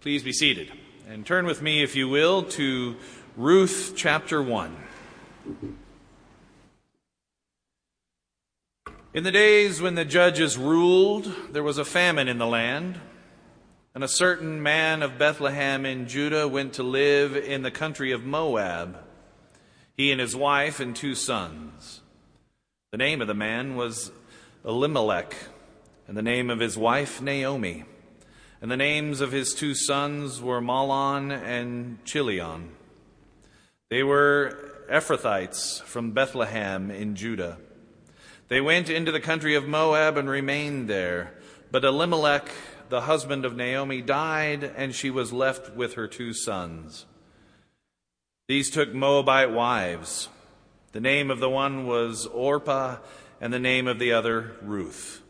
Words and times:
Please 0.00 0.22
be 0.22 0.32
seated 0.32 0.70
and 1.08 1.26
turn 1.26 1.44
with 1.44 1.60
me, 1.60 1.82
if 1.82 1.96
you 1.96 2.08
will, 2.08 2.44
to 2.44 2.94
Ruth 3.36 3.94
chapter 3.96 4.40
1. 4.40 4.76
In 9.12 9.24
the 9.24 9.32
days 9.32 9.82
when 9.82 9.96
the 9.96 10.04
judges 10.04 10.56
ruled, 10.56 11.34
there 11.50 11.64
was 11.64 11.78
a 11.78 11.84
famine 11.84 12.28
in 12.28 12.38
the 12.38 12.46
land, 12.46 13.00
and 13.92 14.04
a 14.04 14.08
certain 14.08 14.62
man 14.62 15.02
of 15.02 15.18
Bethlehem 15.18 15.84
in 15.84 16.06
Judah 16.06 16.46
went 16.46 16.74
to 16.74 16.84
live 16.84 17.36
in 17.36 17.62
the 17.62 17.72
country 17.72 18.12
of 18.12 18.24
Moab, 18.24 18.98
he 19.96 20.12
and 20.12 20.20
his 20.20 20.36
wife 20.36 20.78
and 20.78 20.94
two 20.94 21.16
sons. 21.16 22.02
The 22.92 22.98
name 22.98 23.20
of 23.20 23.26
the 23.26 23.34
man 23.34 23.74
was 23.74 24.12
Elimelech, 24.64 25.34
and 26.06 26.16
the 26.16 26.22
name 26.22 26.50
of 26.50 26.60
his 26.60 26.78
wife 26.78 27.20
Naomi. 27.20 27.84
And 28.60 28.70
the 28.70 28.76
names 28.76 29.20
of 29.20 29.30
his 29.30 29.54
two 29.54 29.74
sons 29.74 30.42
were 30.42 30.60
Mahlon 30.60 31.30
and 31.30 32.04
Chilion. 32.04 32.70
They 33.88 34.02
were 34.02 34.84
Ephrathites 34.90 35.80
from 35.82 36.10
Bethlehem 36.10 36.90
in 36.90 37.14
Judah. 37.14 37.58
They 38.48 38.60
went 38.60 38.90
into 38.90 39.12
the 39.12 39.20
country 39.20 39.54
of 39.54 39.68
Moab 39.68 40.16
and 40.16 40.28
remained 40.28 40.88
there. 40.88 41.34
But 41.70 41.84
Elimelech, 41.84 42.50
the 42.88 43.02
husband 43.02 43.44
of 43.44 43.54
Naomi, 43.54 44.02
died, 44.02 44.64
and 44.64 44.94
she 44.94 45.10
was 45.10 45.32
left 45.32 45.76
with 45.76 45.94
her 45.94 46.08
two 46.08 46.32
sons. 46.32 47.06
These 48.48 48.70
took 48.70 48.94
Moabite 48.94 49.50
wives. 49.50 50.28
The 50.92 51.00
name 51.00 51.30
of 51.30 51.38
the 51.38 51.50
one 51.50 51.86
was 51.86 52.26
Orpah, 52.26 52.96
and 53.40 53.52
the 53.52 53.58
name 53.58 53.86
of 53.86 53.98
the 53.98 54.12
other 54.12 54.56
Ruth. 54.62 55.22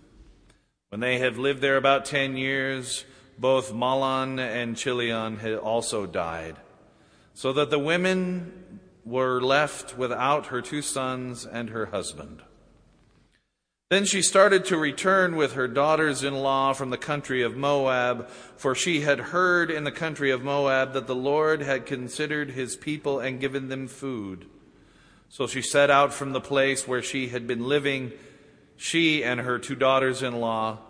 When 0.91 1.01
they 1.01 1.19
had 1.19 1.37
lived 1.37 1.60
there 1.60 1.77
about 1.77 2.05
ten 2.05 2.37
years, 2.37 3.05
both 3.38 3.73
Mahlon 3.73 4.38
and 4.41 4.77
Chilion 4.77 5.37
had 5.37 5.55
also 5.55 6.06
died, 6.06 6.56
so 7.34 7.52
that 7.52 7.71
the 7.71 7.79
women 7.79 8.80
were 9.04 9.40
left 9.40 9.96
without 9.96 10.46
her 10.46 10.60
two 10.60 10.82
sons 10.82 11.46
and 11.46 11.71
her 11.71 11.87
husband. 11.87 12.43
Then 13.90 14.04
she 14.04 14.21
started 14.21 14.66
to 14.66 14.76
return 14.76 15.37
with 15.37 15.54
her 15.54 15.66
daughters 15.66 16.23
in 16.23 16.35
law 16.35 16.74
from 16.74 16.90
the 16.90 16.98
country 16.98 17.43
of 17.43 17.57
Moab, 17.57 18.29
for 18.29 18.74
she 18.74 19.01
had 19.01 19.18
heard 19.18 19.70
in 19.70 19.85
the 19.85 19.93
country 19.93 20.30
of 20.30 20.43
Moab 20.43 20.93
that 20.93 21.07
the 21.07 21.15
Lord 21.15 21.63
had 21.63 21.87
considered 21.87 22.51
his 22.51 22.76
people 22.76 23.18
and 23.18 23.41
given 23.41 23.68
them 23.68 23.88
food. 23.88 24.45
So 25.30 25.46
she 25.46 25.63
set 25.63 25.91
out 25.91 26.13
from 26.13 26.32
the 26.32 26.41
place 26.41 26.87
where 26.87 27.02
she 27.02 27.29
had 27.29 27.46
been 27.46 27.66
living, 27.66 28.13
she 28.76 29.24
and 29.24 29.41
her 29.41 29.59
two 29.59 29.74
daughters 29.74 30.23
in 30.23 30.38
law 30.38 30.80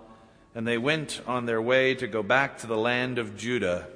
and 0.59 0.67
they 0.67 0.77
went 0.77 1.20
on 1.25 1.47
their 1.47 1.62
way 1.62 1.95
to 1.95 2.09
go 2.09 2.20
back 2.20 2.59
to 2.59 2.67
the 2.67 2.77
land 2.77 3.17
of 3.20 3.37
Judah. 3.37 3.87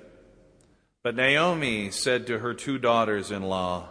But 1.02 1.16
Naomi 1.16 1.90
said 1.90 2.28
to 2.28 2.38
her 2.38 2.54
two 2.54 2.78
daughters 2.78 3.32
in 3.32 3.42
law, 3.42 3.88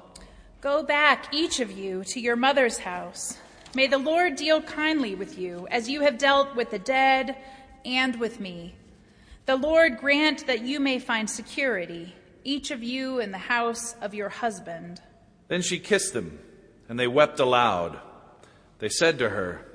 Go 0.61 0.81
back, 0.81 1.33
each 1.33 1.59
of 1.59 1.69
you, 1.69 2.05
to 2.05 2.21
your 2.21 2.37
mother's 2.37 2.77
house. 2.77 3.37
May 3.75 3.87
the 3.87 3.97
Lord 3.97 4.37
deal 4.37 4.61
kindly 4.61 5.15
with 5.15 5.37
you, 5.37 5.67
as 5.69 5.89
you 5.89 5.99
have 6.03 6.17
dealt 6.17 6.55
with 6.55 6.69
the 6.69 6.79
dead 6.79 7.35
and 7.83 8.17
with 8.17 8.39
me. 8.39 8.73
The 9.47 9.57
Lord 9.57 9.97
grant 9.97 10.47
that 10.47 10.61
you 10.61 10.79
may 10.79 10.97
find 10.97 11.29
security, 11.29 12.15
each 12.45 12.71
of 12.71 12.81
you 12.81 13.19
in 13.19 13.33
the 13.33 13.37
house 13.37 13.95
of 13.99 14.13
your 14.13 14.29
husband. 14.29 15.01
Then 15.49 15.61
she 15.61 15.77
kissed 15.77 16.13
them, 16.13 16.39
and 16.87 16.97
they 16.97 17.07
wept 17.07 17.41
aloud. 17.41 17.99
They 18.79 18.87
said 18.87 19.19
to 19.19 19.27
her, 19.27 19.65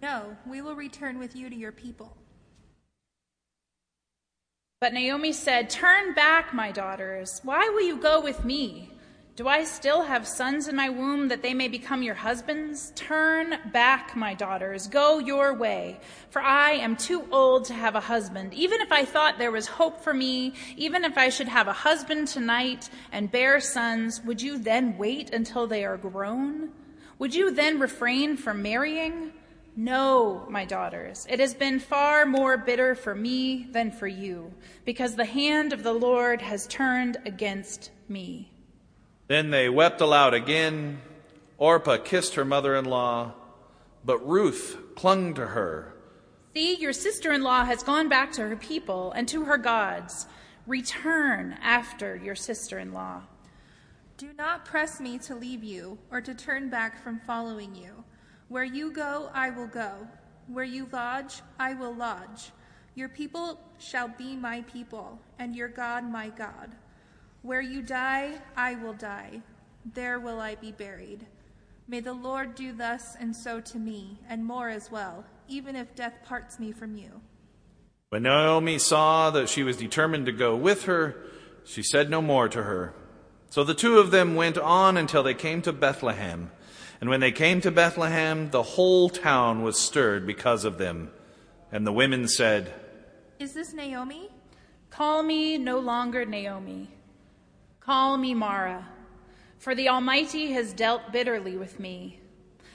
No, 0.00 0.36
we 0.46 0.62
will 0.62 0.76
return 0.76 1.18
with 1.18 1.34
you 1.34 1.50
to 1.50 1.56
your 1.56 1.72
people. 1.72 2.16
But 4.84 4.92
Naomi 4.92 5.32
said, 5.32 5.70
Turn 5.70 6.12
back, 6.12 6.52
my 6.52 6.70
daughters. 6.70 7.40
Why 7.42 7.70
will 7.70 7.80
you 7.80 7.96
go 7.96 8.20
with 8.20 8.44
me? 8.44 8.90
Do 9.34 9.48
I 9.48 9.64
still 9.64 10.02
have 10.02 10.28
sons 10.28 10.68
in 10.68 10.76
my 10.76 10.90
womb 10.90 11.28
that 11.28 11.40
they 11.40 11.54
may 11.54 11.68
become 11.68 12.02
your 12.02 12.14
husbands? 12.14 12.92
Turn 12.94 13.56
back, 13.72 14.14
my 14.14 14.34
daughters. 14.34 14.86
Go 14.86 15.20
your 15.20 15.54
way. 15.54 15.98
For 16.28 16.42
I 16.42 16.72
am 16.72 16.96
too 16.96 17.26
old 17.32 17.64
to 17.64 17.72
have 17.72 17.94
a 17.94 18.00
husband. 18.00 18.52
Even 18.52 18.82
if 18.82 18.92
I 18.92 19.06
thought 19.06 19.38
there 19.38 19.50
was 19.50 19.66
hope 19.66 20.02
for 20.02 20.12
me, 20.12 20.52
even 20.76 21.02
if 21.02 21.16
I 21.16 21.30
should 21.30 21.48
have 21.48 21.66
a 21.66 21.72
husband 21.72 22.28
tonight 22.28 22.90
and 23.10 23.32
bear 23.32 23.60
sons, 23.60 24.20
would 24.26 24.42
you 24.42 24.58
then 24.58 24.98
wait 24.98 25.32
until 25.32 25.66
they 25.66 25.86
are 25.86 25.96
grown? 25.96 26.68
Would 27.18 27.34
you 27.34 27.52
then 27.52 27.80
refrain 27.80 28.36
from 28.36 28.60
marrying? 28.60 29.32
No, 29.76 30.46
my 30.48 30.64
daughters, 30.64 31.26
it 31.28 31.40
has 31.40 31.52
been 31.52 31.80
far 31.80 32.24
more 32.26 32.56
bitter 32.56 32.94
for 32.94 33.14
me 33.14 33.66
than 33.70 33.90
for 33.90 34.06
you, 34.06 34.52
because 34.84 35.16
the 35.16 35.24
hand 35.24 35.72
of 35.72 35.82
the 35.82 35.92
Lord 35.92 36.40
has 36.42 36.68
turned 36.68 37.16
against 37.26 37.90
me. 38.08 38.52
Then 39.26 39.50
they 39.50 39.68
wept 39.68 40.00
aloud 40.00 40.32
again. 40.32 41.00
Orpah 41.58 41.96
kissed 41.96 42.36
her 42.36 42.44
mother 42.44 42.76
in 42.76 42.84
law, 42.84 43.32
but 44.04 44.24
Ruth 44.28 44.76
clung 44.94 45.34
to 45.34 45.46
her. 45.48 45.94
See, 46.54 46.76
your 46.76 46.92
sister 46.92 47.32
in 47.32 47.42
law 47.42 47.64
has 47.64 47.82
gone 47.82 48.08
back 48.08 48.30
to 48.32 48.42
her 48.42 48.56
people 48.56 49.10
and 49.10 49.26
to 49.28 49.44
her 49.44 49.56
gods. 49.56 50.26
Return 50.68 51.58
after 51.60 52.14
your 52.14 52.36
sister 52.36 52.78
in 52.78 52.92
law. 52.92 53.22
Do 54.18 54.28
not 54.38 54.64
press 54.64 55.00
me 55.00 55.18
to 55.18 55.34
leave 55.34 55.64
you 55.64 55.98
or 56.12 56.20
to 56.20 56.32
turn 56.32 56.70
back 56.70 57.02
from 57.02 57.18
following 57.26 57.74
you. 57.74 58.04
Where 58.54 58.62
you 58.62 58.92
go, 58.92 59.30
I 59.34 59.50
will 59.50 59.66
go. 59.66 60.06
Where 60.46 60.62
you 60.62 60.86
lodge, 60.92 61.42
I 61.58 61.74
will 61.74 61.92
lodge. 61.92 62.52
Your 62.94 63.08
people 63.08 63.58
shall 63.78 64.06
be 64.06 64.36
my 64.36 64.60
people, 64.72 65.18
and 65.40 65.56
your 65.56 65.66
God 65.66 66.04
my 66.04 66.28
God. 66.28 66.76
Where 67.42 67.60
you 67.60 67.82
die, 67.82 68.38
I 68.56 68.76
will 68.76 68.92
die. 68.92 69.42
There 69.92 70.20
will 70.20 70.38
I 70.38 70.54
be 70.54 70.70
buried. 70.70 71.26
May 71.88 71.98
the 71.98 72.12
Lord 72.12 72.54
do 72.54 72.72
thus 72.72 73.16
and 73.18 73.34
so 73.34 73.60
to 73.60 73.78
me, 73.80 74.20
and 74.28 74.46
more 74.46 74.68
as 74.68 74.88
well, 74.88 75.24
even 75.48 75.74
if 75.74 75.96
death 75.96 76.14
parts 76.24 76.60
me 76.60 76.70
from 76.70 76.94
you. 76.94 77.22
When 78.10 78.22
Naomi 78.22 78.78
saw 78.78 79.30
that 79.30 79.48
she 79.48 79.64
was 79.64 79.78
determined 79.78 80.26
to 80.26 80.32
go 80.32 80.54
with 80.54 80.84
her, 80.84 81.16
she 81.64 81.82
said 81.82 82.08
no 82.08 82.22
more 82.22 82.48
to 82.50 82.62
her. 82.62 82.94
So 83.50 83.64
the 83.64 83.74
two 83.74 83.98
of 83.98 84.12
them 84.12 84.36
went 84.36 84.58
on 84.58 84.96
until 84.96 85.24
they 85.24 85.34
came 85.34 85.60
to 85.62 85.72
Bethlehem. 85.72 86.52
And 87.04 87.10
when 87.10 87.20
they 87.20 87.32
came 87.32 87.60
to 87.60 87.70
Bethlehem, 87.70 88.48
the 88.48 88.62
whole 88.62 89.10
town 89.10 89.60
was 89.60 89.78
stirred 89.78 90.26
because 90.26 90.64
of 90.64 90.78
them. 90.78 91.10
And 91.70 91.86
the 91.86 91.92
women 91.92 92.26
said, 92.26 92.72
Is 93.38 93.52
this 93.52 93.74
Naomi? 93.74 94.30
Call 94.88 95.22
me 95.22 95.58
no 95.58 95.80
longer 95.80 96.24
Naomi. 96.24 96.88
Call 97.78 98.16
me 98.16 98.32
Mara, 98.32 98.88
for 99.58 99.74
the 99.74 99.90
Almighty 99.90 100.52
has 100.52 100.72
dealt 100.72 101.12
bitterly 101.12 101.58
with 101.58 101.78
me. 101.78 102.20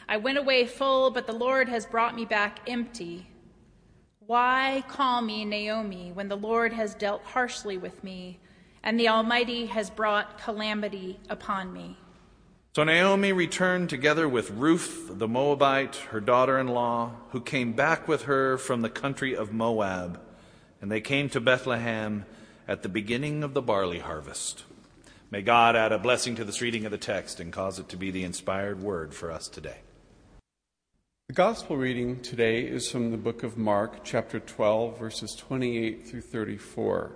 I 0.07 0.17
went 0.17 0.37
away 0.37 0.67
full, 0.67 1.09
but 1.09 1.25
the 1.25 1.33
Lord 1.33 1.67
has 1.67 1.87
brought 1.87 2.15
me 2.15 2.25
back 2.25 2.59
empty. 2.67 3.25
Why 4.19 4.83
call 4.87 5.23
me 5.23 5.43
Naomi 5.43 6.11
when 6.11 6.27
the 6.27 6.37
Lord 6.37 6.71
has 6.73 6.93
dealt 6.93 7.23
harshly 7.23 7.79
with 7.79 8.03
me, 8.03 8.37
and 8.83 8.99
the 8.99 9.09
Almighty 9.09 9.65
has 9.65 9.89
brought 9.89 10.37
calamity 10.37 11.19
upon 11.29 11.73
me? 11.73 11.97
So 12.75 12.83
Naomi 12.83 13.33
returned 13.33 13.89
together 13.89 14.29
with 14.29 14.51
Ruth 14.51 15.17
the 15.17 15.27
Moabite, 15.27 15.95
her 16.11 16.19
daughter 16.19 16.59
in 16.59 16.67
law, 16.67 17.13
who 17.31 17.41
came 17.41 17.73
back 17.73 18.07
with 18.07 18.23
her 18.23 18.59
from 18.59 18.81
the 18.81 18.91
country 18.91 19.35
of 19.35 19.51
Moab. 19.51 20.19
And 20.79 20.91
they 20.91 21.01
came 21.01 21.29
to 21.29 21.41
Bethlehem 21.41 22.25
at 22.67 22.83
the 22.83 22.89
beginning 22.89 23.43
of 23.43 23.55
the 23.55 23.61
barley 23.63 23.97
harvest. 23.97 24.65
May 25.31 25.41
God 25.41 25.75
add 25.75 25.91
a 25.91 25.97
blessing 25.97 26.35
to 26.35 26.45
this 26.45 26.61
reading 26.61 26.85
of 26.85 26.91
the 26.91 26.99
text 26.99 27.39
and 27.39 27.51
cause 27.51 27.79
it 27.79 27.89
to 27.89 27.97
be 27.97 28.11
the 28.11 28.23
inspired 28.23 28.83
word 28.83 29.15
for 29.15 29.31
us 29.31 29.47
today. 29.47 29.77
The 31.27 31.33
gospel 31.33 31.75
reading 31.75 32.21
today 32.21 32.61
is 32.61 32.89
from 32.89 33.09
the 33.09 33.17
book 33.17 33.41
of 33.41 33.57
Mark, 33.57 34.03
chapter 34.03 34.39
12, 34.39 34.99
verses 34.99 35.35
28 35.35 36.07
through 36.07 36.21
34. 36.21 37.15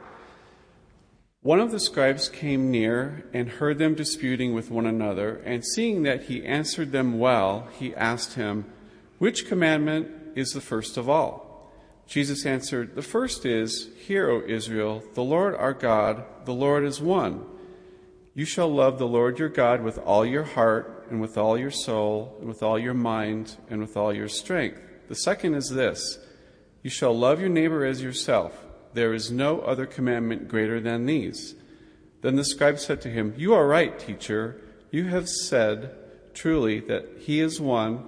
One 1.44 1.60
of 1.60 1.72
the 1.72 1.80
scribes 1.80 2.30
came 2.30 2.72
near 2.72 3.25
and 3.34 3.50
heard 3.50 3.78
them 3.78 3.95
disputing 3.95 4.54
with 4.54 4.72
one 4.72 4.86
another, 4.86 5.42
and 5.44 5.66
seeing 5.66 6.04
that 6.04 6.24
he 6.24 6.45
answered 6.45 6.94
them 6.94 7.19
well, 7.19 7.68
he 7.78 7.94
asked 7.95 8.36
him, 8.36 8.63
Which 9.18 9.45
commandment 9.45 10.07
is 10.36 10.51
the 10.51 10.62
first 10.62 10.95
of 10.95 11.10
all? 11.10 11.69
Jesus 12.07 12.45
answered, 12.45 12.95
The 12.95 13.01
first 13.01 13.45
is, 13.45 13.90
Hear, 14.07 14.30
O 14.30 14.42
Israel, 14.48 15.04
the 15.16 15.24
Lord 15.24 15.54
our 15.56 15.74
God, 15.74 16.24
the 16.45 16.54
Lord 16.54 16.86
is 16.86 17.01
one. 17.01 17.46
You 18.34 18.46
shall 18.46 18.74
love 18.74 18.98
the 18.98 19.06
Lord 19.06 19.38
your 19.38 19.50
God 19.50 19.84
with 19.84 19.98
all 19.98 20.25
your 20.25 20.44
heart, 20.44 21.07
and 21.10 21.19
with 21.19 21.38
all 21.38 21.57
your 21.57 21.72
soul, 21.72 22.38
and 22.39 22.48
with 22.48 22.63
all 22.63 22.80
your 22.80 22.94
mind, 22.94 23.57
and 23.69 23.81
with 23.81 23.98
all 23.98 24.13
your 24.13 24.30
strength. 24.30 24.80
The 25.10 25.16
second 25.16 25.56
is 25.56 25.69
this 25.69 26.19
You 26.84 26.89
shall 26.89 27.13
love 27.13 27.42
your 27.42 27.50
neighbor 27.50 27.86
as 27.86 28.01
yourself. 28.01 28.66
There 28.94 29.13
is 29.13 29.31
no 29.31 29.62
other 29.62 29.86
commandment 29.86 30.48
greater 30.48 30.80
than 30.80 31.06
these. 31.06 31.56
Then 32.22 32.36
the 32.36 32.45
scribe 32.45 32.80
said 32.80 33.01
to 33.01 33.10
him, 33.10 33.34
You 33.38 33.54
are 33.54 33.68
right, 33.68 33.98
teacher. 33.98 34.62
You 34.92 35.06
have 35.06 35.28
said 35.28 35.95
truly 36.34 36.80
that 36.81 37.07
he 37.19 37.40
is 37.40 37.60
one, 37.60 38.06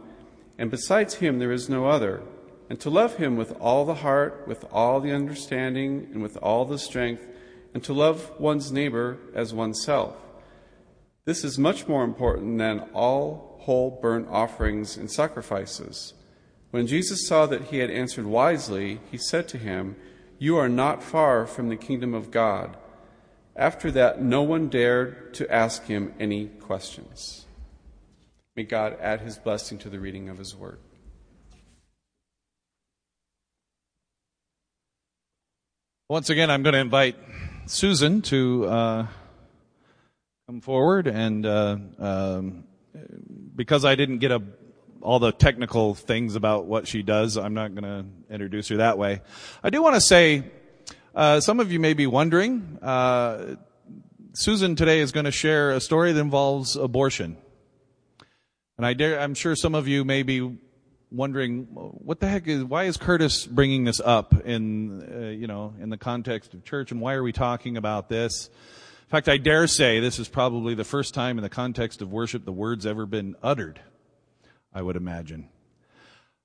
and 0.57 0.71
besides 0.71 1.15
him 1.15 1.39
there 1.39 1.51
is 1.51 1.69
no 1.69 1.87
other. 1.87 2.21
And 2.69 2.79
to 2.79 2.89
love 2.89 3.17
him 3.17 3.35
with 3.35 3.51
all 3.59 3.85
the 3.85 3.95
heart, 3.95 4.45
with 4.47 4.65
all 4.71 4.99
the 4.99 5.11
understanding, 5.11 6.07
and 6.13 6.21
with 6.21 6.37
all 6.37 6.65
the 6.65 6.79
strength, 6.79 7.25
and 7.73 7.83
to 7.83 7.93
love 7.93 8.31
one's 8.39 8.71
neighbor 8.71 9.17
as 9.33 9.53
oneself. 9.53 10.15
This 11.25 11.43
is 11.43 11.57
much 11.57 11.87
more 11.87 12.03
important 12.03 12.57
than 12.57 12.81
all 12.93 13.59
whole 13.61 13.99
burnt 14.01 14.27
offerings 14.29 14.95
and 14.95 15.11
sacrifices. 15.11 16.13
When 16.71 16.87
Jesus 16.87 17.27
saw 17.27 17.45
that 17.47 17.65
he 17.65 17.79
had 17.79 17.89
answered 17.89 18.25
wisely, 18.25 18.99
he 19.11 19.17
said 19.17 19.47
to 19.49 19.57
him, 19.57 19.95
You 20.37 20.57
are 20.57 20.69
not 20.69 21.01
far 21.01 21.47
from 21.47 21.69
the 21.69 21.77
kingdom 21.77 22.13
of 22.13 22.31
God. 22.31 22.75
After 23.55 23.89
that, 23.91 24.21
no 24.21 24.41
one 24.41 24.67
dared 24.67 25.33
to 25.35 25.49
ask 25.51 25.85
him 25.85 26.13
any 26.19 26.47
questions. 26.47 27.45
May 28.55 28.63
God 28.63 28.97
add 28.99 29.21
his 29.21 29.37
blessing 29.37 29.77
to 29.79 29.89
the 29.89 29.99
reading 29.99 30.29
of 30.29 30.37
his 30.37 30.55
word. 30.55 30.79
Once 36.09 36.29
again, 36.29 36.51
I'm 36.51 36.63
going 36.63 36.73
to 36.73 36.79
invite 36.79 37.15
Susan 37.65 38.21
to 38.23 38.65
uh, 38.65 39.07
come 40.47 40.61
forward, 40.61 41.07
and 41.07 41.45
uh, 41.45 41.77
um, 41.97 42.65
because 43.55 43.83
I 43.85 43.95
didn't 43.95 44.19
get 44.19 44.31
a, 44.31 44.41
all 45.05 45.19
the 45.19 45.31
technical 45.31 45.93
things 45.93 46.35
about 46.35 46.65
what 46.65 46.87
she 46.87 47.03
does, 47.03 47.37
I'm 47.37 47.53
not 47.53 47.75
going 47.75 47.83
to 47.83 48.33
introduce 48.33 48.69
her 48.69 48.77
that 48.77 48.97
way. 48.97 49.21
I 49.63 49.69
do 49.69 49.81
want 49.83 49.93
to 49.93 50.01
say, 50.01 50.43
uh, 51.13 51.39
some 51.39 51.59
of 51.59 51.71
you 51.71 51.79
may 51.79 51.93
be 51.93 52.07
wondering. 52.07 52.79
Uh, 52.81 53.55
Susan 54.33 54.75
today 54.75 54.99
is 54.99 55.11
going 55.11 55.25
to 55.25 55.31
share 55.31 55.71
a 55.71 55.79
story 55.79 56.11
that 56.11 56.19
involves 56.19 56.75
abortion, 56.75 57.37
and 58.77 58.85
I 58.85 58.93
dare, 58.93 59.19
I'm 59.19 59.35
sure 59.35 59.55
some 59.55 59.75
of 59.75 59.87
you 59.87 60.03
may 60.03 60.23
be 60.23 60.57
wondering 61.11 61.65
what 61.71 62.19
the 62.19 62.27
heck 62.27 62.47
is 62.47 62.63
why 62.63 62.85
is 62.85 62.97
Curtis 62.97 63.45
bringing 63.45 63.85
this 63.85 64.01
up 64.03 64.33
in 64.43 65.01
uh, 65.01 65.27
you 65.27 65.47
know 65.47 65.73
in 65.79 65.89
the 65.89 65.97
context 65.97 66.53
of 66.53 66.65
church 66.65 66.91
and 66.91 66.99
why 66.99 67.13
are 67.13 67.23
we 67.23 67.31
talking 67.31 67.77
about 67.77 68.09
this? 68.09 68.49
In 69.03 69.09
fact, 69.09 69.29
I 69.29 69.37
dare 69.37 69.67
say 69.67 69.99
this 69.99 70.17
is 70.17 70.27
probably 70.27 70.73
the 70.73 70.83
first 70.83 71.13
time 71.13 71.37
in 71.37 71.43
the 71.43 71.49
context 71.49 72.01
of 72.01 72.11
worship 72.11 72.43
the 72.43 72.51
words 72.51 72.87
ever 72.87 73.05
been 73.05 73.35
uttered. 73.43 73.79
I 74.75 74.81
would 74.81 74.97
imagine. 74.97 75.47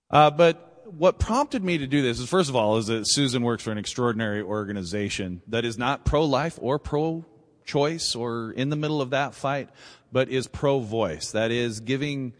Uh, 0.08 0.30
but 0.30 0.86
what 0.86 1.18
prompted 1.18 1.62
me 1.62 1.78
to 1.78 1.86
do 1.86 2.00
this 2.00 2.18
is 2.20 2.28
first 2.28 2.48
of 2.48 2.56
all 2.56 2.76
is 2.78 2.86
that 2.86 3.04
Susan 3.06 3.42
works 3.42 3.64
for 3.64 3.72
an 3.72 3.78
extraordinary 3.78 4.40
organization 4.40 5.42
that 5.48 5.64
is 5.64 5.76
not 5.76 6.04
pro-life 6.04 6.58
or 6.62 6.78
pro-choice 6.78 8.14
or 8.14 8.52
in 8.52 8.70
the 8.70 8.76
middle 8.76 9.02
of 9.02 9.10
that 9.10 9.34
fight, 9.34 9.68
but 10.12 10.28
is 10.28 10.46
pro-voice. 10.46 11.32
That 11.32 11.50
is 11.50 11.80
giving 11.80 12.32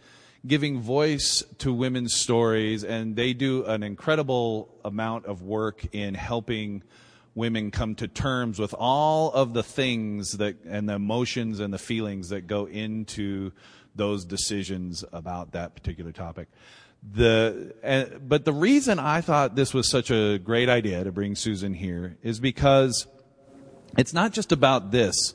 giving 0.46 0.81
voice 0.81 1.44
to 1.58 1.72
women's 1.72 2.14
stories, 2.14 2.82
and 2.82 3.14
they 3.14 3.34
do 3.34 3.64
an 3.66 3.82
incredible 3.82 4.75
amount 4.84 5.26
of 5.26 5.43
work 5.43 5.84
in 5.93 6.14
helping 6.14 6.82
women 7.35 7.71
come 7.71 7.94
to 7.97 8.09
terms 8.09 8.59
with 8.59 8.75
all 8.79 9.32
of 9.32 9.55
the 9.55 9.62
things 9.62 10.32
that 10.32 10.56
and 10.65 10.88
the 10.88 10.94
emotions 10.94 11.61
and 11.61 11.73
the 11.73 11.79
feelings 11.79 12.31
that 12.31 12.47
go 12.47 12.67
into 12.67 13.53
those 13.94 14.25
decisions 14.25 15.05
about 15.12 15.53
that 15.53 15.75
particular 15.75 16.12
topic. 16.12 16.49
The 17.03 17.75
uh, 17.82 18.19
but 18.19 18.44
the 18.44 18.53
reason 18.53 18.99
I 18.99 19.21
thought 19.21 19.56
this 19.56 19.73
was 19.73 19.88
such 19.88 20.11
a 20.11 20.38
great 20.38 20.69
idea 20.69 21.03
to 21.05 21.12
bring 21.12 21.35
Susan 21.35 21.73
here 21.73 22.19
is 22.23 22.41
because 22.41 23.06
it's 23.97 24.12
not 24.12 24.32
just 24.32 24.53
about 24.53 24.91
this, 24.91 25.35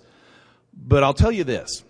but 0.73 1.03
I'll 1.03 1.13
tell 1.13 1.31
you 1.31 1.43
this. 1.43 1.83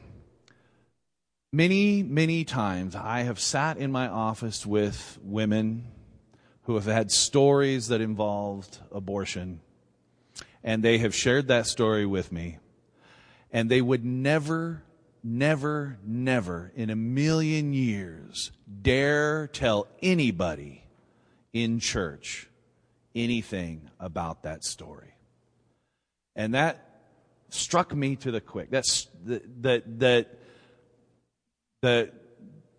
Many, 1.51 2.03
many 2.03 2.43
times 2.43 2.95
I 2.95 3.21
have 3.21 3.39
sat 3.39 3.77
in 3.77 3.91
my 3.91 4.07
office 4.07 4.65
with 4.65 5.17
women 5.21 5.85
who 6.63 6.75
have 6.75 6.85
had 6.85 7.11
stories 7.11 7.87
that 7.87 8.01
involved 8.01 8.79
abortion, 8.91 9.61
and 10.65 10.81
they 10.81 10.97
have 10.97 11.13
shared 11.13 11.47
that 11.47 11.67
story 11.67 12.07
with 12.07 12.31
me, 12.31 12.57
and 13.51 13.69
they 13.69 13.81
would 13.81 14.03
never, 14.03 14.83
never, 15.23 15.99
never 16.03 16.71
in 16.75 16.89
a 16.89 16.95
million 16.95 17.71
years 17.71 18.51
dare 18.81 19.47
tell 19.47 19.87
anybody 20.01 20.83
in 21.53 21.79
church 21.79 22.49
anything 23.13 23.89
about 23.99 24.41
that 24.41 24.65
story. 24.65 25.13
And 26.35 26.55
that 26.55 26.83
struck 27.49 27.93
me 27.95 28.15
to 28.17 28.31
the 28.31 28.41
quick. 28.41 28.71
That's 28.71 29.07
that, 29.25 29.99
that, 29.99 30.39
that 31.81 32.13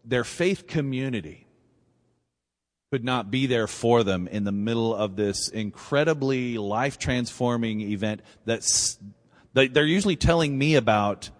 their 0.04 0.24
faith 0.24 0.66
community 0.66 1.45
could 2.92 3.04
not 3.04 3.30
be 3.30 3.46
there 3.46 3.66
for 3.66 4.04
them 4.04 4.28
in 4.28 4.44
the 4.44 4.52
middle 4.52 4.94
of 4.94 5.16
this 5.16 5.48
incredibly 5.48 6.56
life 6.56 6.98
transforming 6.98 7.80
event 7.80 8.22
that's 8.44 8.98
that 9.54 9.74
they're 9.74 9.84
usually 9.84 10.16
telling 10.16 10.56
me 10.56 10.76
about 10.76 11.30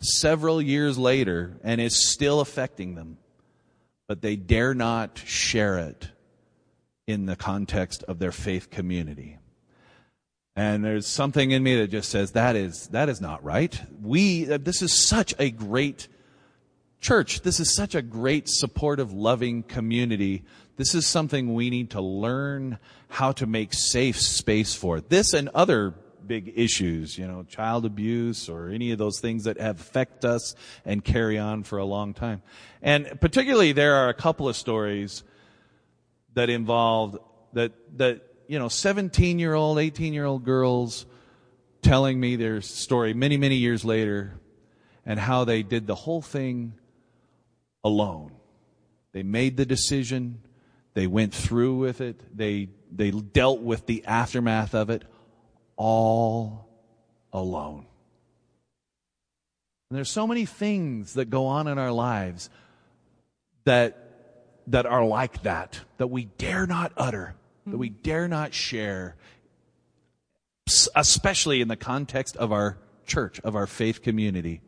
several 0.00 0.60
years 0.60 0.98
later 0.98 1.56
and 1.62 1.80
is 1.80 2.10
still 2.10 2.40
affecting 2.40 2.94
them 2.94 3.18
but 4.08 4.22
they 4.22 4.34
dare 4.34 4.74
not 4.74 5.18
share 5.18 5.78
it 5.78 6.08
in 7.06 7.26
the 7.26 7.36
context 7.36 8.02
of 8.08 8.18
their 8.18 8.32
faith 8.32 8.70
community. 8.70 9.38
And 10.56 10.84
there's 10.84 11.06
something 11.06 11.52
in 11.52 11.62
me 11.62 11.76
that 11.76 11.88
just 11.88 12.10
says 12.10 12.32
that 12.32 12.56
is 12.56 12.88
that 12.88 13.08
is 13.08 13.20
not 13.20 13.44
right. 13.44 13.80
We 14.02 14.50
uh, 14.50 14.58
this 14.58 14.82
is 14.82 14.92
such 14.92 15.34
a 15.38 15.50
great 15.50 16.08
Church, 17.00 17.42
this 17.42 17.60
is 17.60 17.74
such 17.74 17.94
a 17.94 18.02
great, 18.02 18.48
supportive, 18.48 19.12
loving 19.12 19.62
community. 19.62 20.44
This 20.76 20.94
is 20.94 21.06
something 21.06 21.54
we 21.54 21.70
need 21.70 21.90
to 21.90 22.00
learn 22.00 22.78
how 23.08 23.32
to 23.32 23.46
make 23.46 23.72
safe 23.72 24.20
space 24.20 24.74
for. 24.74 25.00
This 25.00 25.32
and 25.32 25.48
other 25.50 25.94
big 26.26 26.52
issues, 26.56 27.16
you 27.16 27.26
know, 27.26 27.42
child 27.44 27.86
abuse 27.86 28.48
or 28.48 28.68
any 28.68 28.92
of 28.92 28.98
those 28.98 29.20
things 29.20 29.44
that 29.44 29.58
have 29.58 29.80
affect 29.80 30.24
us 30.24 30.54
and 30.84 31.02
carry 31.02 31.38
on 31.38 31.62
for 31.62 31.78
a 31.78 31.84
long 31.84 32.14
time. 32.14 32.42
And 32.82 33.20
particularly 33.20 33.72
there 33.72 33.94
are 33.94 34.08
a 34.08 34.14
couple 34.14 34.48
of 34.48 34.56
stories 34.56 35.22
that 36.34 36.50
involved 36.50 37.18
that, 37.54 37.72
that, 37.96 38.22
you 38.46 38.58
know, 38.58 38.68
17 38.68 39.38
year 39.38 39.54
old, 39.54 39.78
18 39.78 40.12
year 40.12 40.26
old 40.26 40.44
girls 40.44 41.06
telling 41.80 42.20
me 42.20 42.36
their 42.36 42.60
story 42.60 43.14
many, 43.14 43.36
many 43.36 43.56
years 43.56 43.84
later 43.84 44.38
and 45.06 45.18
how 45.18 45.44
they 45.44 45.62
did 45.62 45.86
the 45.86 45.94
whole 45.94 46.20
thing 46.20 46.74
alone. 47.88 48.32
They 49.12 49.22
made 49.24 49.56
the 49.56 49.66
decision. 49.66 50.42
They 50.94 51.06
went 51.06 51.34
through 51.34 51.76
with 51.76 52.00
it. 52.00 52.20
They, 52.36 52.68
they 52.94 53.10
dealt 53.10 53.60
with 53.60 53.86
the 53.86 54.04
aftermath 54.04 54.74
of 54.74 54.90
it 54.90 55.02
all 55.76 56.68
alone. 57.32 57.86
And 59.90 59.96
there's 59.96 60.10
so 60.10 60.26
many 60.26 60.44
things 60.44 61.14
that 61.14 61.30
go 61.30 61.46
on 61.46 61.66
in 61.66 61.78
our 61.78 61.92
lives 61.92 62.50
that, 63.64 63.96
that 64.66 64.86
are 64.86 65.04
like 65.04 65.42
that, 65.42 65.80
that 65.96 66.08
we 66.08 66.26
dare 66.26 66.66
not 66.66 66.92
utter, 66.96 67.34
that 67.66 67.78
we 67.78 67.88
mm-hmm. 67.88 68.02
dare 68.02 68.28
not 68.28 68.52
share, 68.52 69.16
especially 70.94 71.62
in 71.62 71.68
the 71.68 71.76
context 71.76 72.36
of 72.36 72.52
our 72.52 72.76
church, 73.06 73.40
of 73.40 73.56
our 73.56 73.66
faith 73.66 74.02
community. 74.02 74.60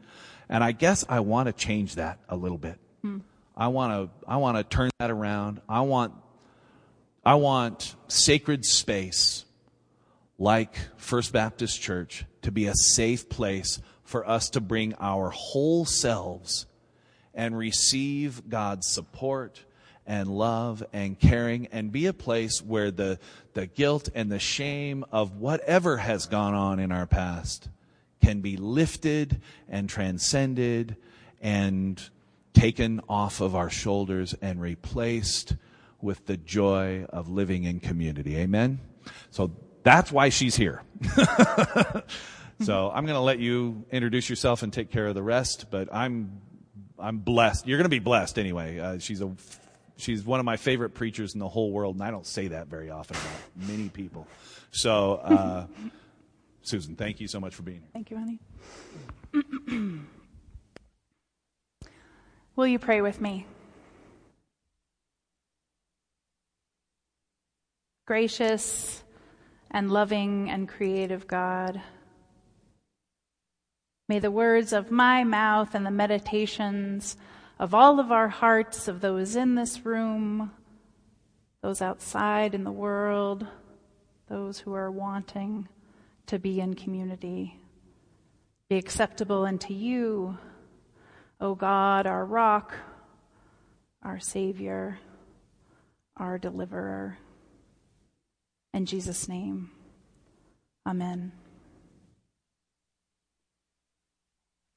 And 0.48 0.64
I 0.64 0.72
guess 0.72 1.04
I 1.08 1.20
want 1.20 1.48
to 1.48 1.52
change 1.52 1.96
that 1.96 2.18
a 2.28 2.36
little 2.36 2.58
bit. 2.58 2.78
I 3.56 3.68
want 3.68 3.92
to 3.92 4.28
I 4.28 4.36
want 4.36 4.56
to 4.56 4.64
turn 4.64 4.90
that 4.98 5.10
around. 5.10 5.60
I 5.68 5.82
want 5.82 6.14
I 7.24 7.34
want 7.34 7.94
sacred 8.08 8.64
space 8.64 9.44
like 10.38 10.78
First 10.96 11.32
Baptist 11.32 11.80
Church 11.80 12.24
to 12.42 12.50
be 12.50 12.66
a 12.66 12.74
safe 12.74 13.28
place 13.28 13.80
for 14.02 14.28
us 14.28 14.50
to 14.50 14.60
bring 14.60 14.94
our 14.94 15.30
whole 15.30 15.84
selves 15.84 16.66
and 17.34 17.56
receive 17.56 18.48
God's 18.48 18.90
support 18.90 19.62
and 20.06 20.28
love 20.28 20.82
and 20.92 21.18
caring 21.18 21.68
and 21.68 21.92
be 21.92 22.06
a 22.06 22.12
place 22.12 22.60
where 22.60 22.90
the, 22.90 23.18
the 23.52 23.66
guilt 23.66 24.08
and 24.14 24.32
the 24.32 24.38
shame 24.38 25.04
of 25.12 25.36
whatever 25.36 25.98
has 25.98 26.26
gone 26.26 26.54
on 26.54 26.80
in 26.80 26.90
our 26.90 27.06
past 27.06 27.68
can 28.20 28.40
be 28.40 28.56
lifted 28.56 29.40
and 29.68 29.88
transcended 29.88 30.96
and 31.40 32.10
taken 32.52 33.00
off 33.08 33.40
of 33.40 33.54
our 33.54 33.70
shoulders 33.70 34.34
and 34.40 34.60
replaced 34.60 35.56
with 36.00 36.26
the 36.26 36.36
joy 36.36 37.04
of 37.10 37.28
living 37.28 37.64
in 37.64 37.80
community. 37.80 38.36
Amen? 38.36 38.80
So 39.30 39.52
that's 39.82 40.10
why 40.10 40.28
she's 40.28 40.56
here. 40.56 40.82
so 42.62 42.90
I'm 42.90 43.04
going 43.04 43.16
to 43.16 43.20
let 43.20 43.38
you 43.38 43.84
introduce 43.90 44.28
yourself 44.28 44.62
and 44.62 44.72
take 44.72 44.90
care 44.90 45.06
of 45.06 45.14
the 45.14 45.22
rest, 45.22 45.66
but 45.70 45.88
I'm, 45.92 46.40
I'm 46.98 47.18
blessed. 47.18 47.66
You're 47.66 47.78
going 47.78 47.84
to 47.84 47.88
be 47.88 47.98
blessed 47.98 48.38
anyway. 48.38 48.78
Uh, 48.78 48.98
she's 48.98 49.20
a, 49.20 49.30
she's 49.96 50.24
one 50.24 50.40
of 50.40 50.46
my 50.46 50.56
favorite 50.56 50.90
preachers 50.90 51.34
in 51.34 51.40
the 51.40 51.48
whole 51.48 51.70
world, 51.70 51.96
and 51.96 52.04
I 52.04 52.10
don't 52.10 52.26
say 52.26 52.48
that 52.48 52.68
very 52.68 52.90
often 52.90 53.16
about 53.16 53.68
many 53.68 53.88
people. 53.88 54.26
So, 54.70 55.14
uh, 55.14 55.66
Susan, 56.62 56.96
thank 56.96 57.20
you 57.20 57.28
so 57.28 57.40
much 57.40 57.54
for 57.54 57.62
being 57.62 57.80
here. 57.80 57.90
Thank 57.92 58.10
you, 58.10 58.38
honey. 59.32 60.00
Will 62.60 62.66
you 62.66 62.78
pray 62.78 63.00
with 63.00 63.22
me? 63.22 63.46
Gracious 68.06 69.02
and 69.70 69.90
loving 69.90 70.50
and 70.50 70.68
creative 70.68 71.26
God, 71.26 71.80
May 74.10 74.18
the 74.18 74.30
words 74.30 74.74
of 74.74 74.90
my 74.90 75.24
mouth 75.24 75.74
and 75.74 75.86
the 75.86 75.90
meditations 75.90 77.16
of 77.58 77.72
all 77.72 77.98
of 77.98 78.12
our 78.12 78.28
hearts, 78.28 78.88
of 78.88 79.00
those 79.00 79.36
in 79.36 79.54
this 79.54 79.86
room, 79.86 80.50
those 81.62 81.80
outside 81.80 82.54
in 82.54 82.64
the 82.64 82.70
world, 82.70 83.46
those 84.28 84.58
who 84.58 84.74
are 84.74 84.90
wanting 84.90 85.66
to 86.26 86.38
be 86.38 86.60
in 86.60 86.74
community, 86.74 87.58
be 88.68 88.76
acceptable 88.76 89.46
unto 89.46 89.72
you, 89.72 90.36
O 91.40 91.54
God, 91.54 92.06
our 92.06 92.24
rock, 92.24 92.74
our 94.02 94.20
Savior, 94.20 94.98
our 96.16 96.38
deliverer. 96.38 97.18
In 98.74 98.86
Jesus' 98.86 99.28
name, 99.28 99.70
Amen. 100.86 101.32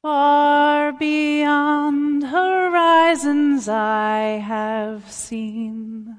Far 0.01 0.91
beyond 0.91 2.25
horizons 2.25 3.69
I 3.69 4.41
have 4.43 5.09
seen, 5.09 6.17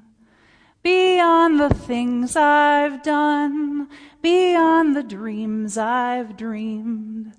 beyond 0.81 1.59
the 1.59 1.69
things 1.69 2.35
I've 2.35 3.03
done, 3.03 3.87
beyond 4.23 4.95
the 4.95 5.03
dreams 5.03 5.77
I've 5.77 6.35
dreamed. 6.35 7.33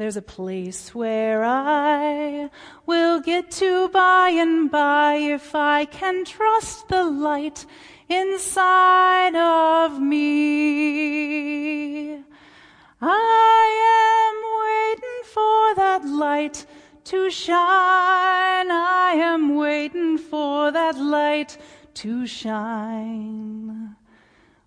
There's 0.00 0.16
a 0.16 0.22
place 0.22 0.94
where 0.94 1.44
I 1.44 2.48
will 2.86 3.20
get 3.20 3.50
to 3.60 3.90
by 3.90 4.30
and 4.30 4.70
by 4.70 5.16
if 5.16 5.54
I 5.54 5.84
can 5.84 6.24
trust 6.24 6.88
the 6.88 7.04
light 7.04 7.66
inside 8.08 9.34
of 9.36 10.00
me. 10.00 10.24
I 13.02 13.66
am 14.00 14.36
waiting 14.64 15.20
for 15.34 15.74
that 15.74 16.06
light 16.06 16.64
to 17.04 17.28
shine. 17.28 18.70
I 18.70 19.12
am 19.16 19.54
waiting 19.54 20.16
for 20.16 20.72
that 20.72 20.96
light 20.96 21.58
to 21.96 22.26
shine. 22.26 23.96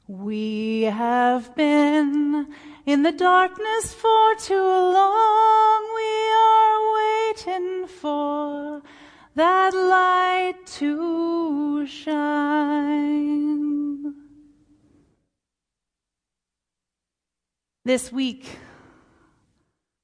We 0.08 0.84
have 0.84 1.56
been 1.56 2.54
in 2.86 3.04
the 3.04 3.12
darkness 3.12 3.94
for 3.94 4.36
too 4.36 4.56
long. 4.56 5.90
We 5.96 6.32
are 6.32 6.94
waiting 6.96 7.88
for 7.88 8.82
that 9.36 9.74
light 9.74 10.66
to 10.66 11.88
shine. 11.88 12.94
This 17.86 18.12
week, 18.12 18.60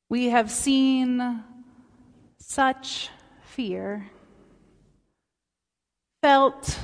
we 0.09 0.29
have 0.29 0.51
seen 0.51 1.43
such 2.37 3.09
fear, 3.41 4.09
felt 6.21 6.77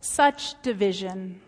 such 0.00 0.60
division, 0.62 1.40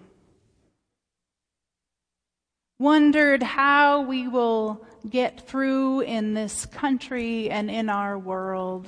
wondered 2.78 3.42
how 3.42 4.02
we 4.02 4.28
will 4.28 4.84
get 5.08 5.48
through 5.48 6.00
in 6.00 6.34
this 6.34 6.66
country 6.66 7.48
and 7.50 7.70
in 7.70 7.88
our 7.88 8.18
world. 8.18 8.86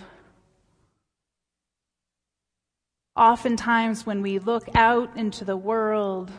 Oftentimes, 3.16 4.06
when 4.06 4.22
we 4.22 4.38
look 4.38 4.68
out 4.74 5.16
into 5.16 5.44
the 5.44 5.56
world, 5.56 6.30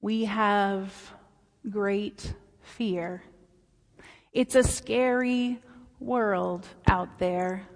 we 0.00 0.26
have 0.26 0.92
great 1.68 2.34
fear. 2.62 3.22
It's 4.32 4.54
a 4.54 4.62
scary 4.62 5.58
world 5.98 6.66
out 6.86 7.18
there. 7.18 7.66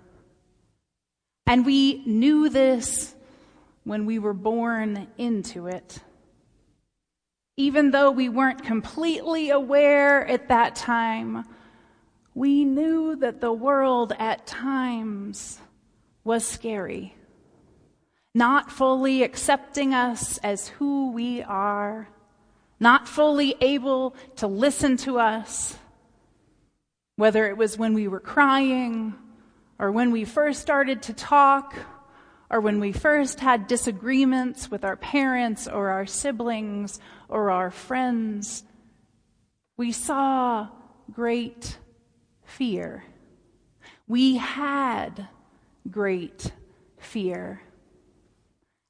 And 1.46 1.66
we 1.66 2.04
knew 2.06 2.48
this 2.48 3.14
when 3.82 4.06
we 4.06 4.20
were 4.20 4.34
born 4.34 5.08
into 5.18 5.66
it. 5.66 5.98
Even 7.60 7.90
though 7.90 8.10
we 8.10 8.30
weren't 8.30 8.64
completely 8.64 9.50
aware 9.50 10.26
at 10.26 10.48
that 10.48 10.74
time, 10.74 11.44
we 12.34 12.64
knew 12.64 13.16
that 13.16 13.42
the 13.42 13.52
world 13.52 14.14
at 14.18 14.46
times 14.46 15.60
was 16.24 16.46
scary, 16.46 17.14
not 18.34 18.72
fully 18.72 19.22
accepting 19.22 19.92
us 19.92 20.38
as 20.38 20.68
who 20.68 21.12
we 21.12 21.42
are. 21.42 22.08
Not 22.80 23.06
fully 23.06 23.54
able 23.60 24.14
to 24.36 24.46
listen 24.46 24.96
to 25.04 25.18
us, 25.18 25.76
whether 27.16 27.46
it 27.46 27.58
was 27.58 27.76
when 27.76 27.92
we 27.92 28.08
were 28.08 28.20
crying, 28.20 29.12
or 29.78 29.92
when 29.92 30.12
we 30.12 30.24
first 30.24 30.62
started 30.62 31.02
to 31.02 31.12
talk, 31.12 31.76
or 32.48 32.58
when 32.62 32.80
we 32.80 32.92
first 32.92 33.40
had 33.40 33.66
disagreements 33.66 34.70
with 34.70 34.82
our 34.82 34.96
parents 34.96 35.68
or 35.68 35.90
our 35.90 36.06
siblings 36.06 36.98
or 37.30 37.50
our 37.50 37.70
friends, 37.70 38.64
we 39.76 39.92
saw 39.92 40.68
great 41.12 41.78
fear. 42.44 43.04
We 44.06 44.36
had 44.36 45.28
great 45.90 46.52
fear. 46.98 47.62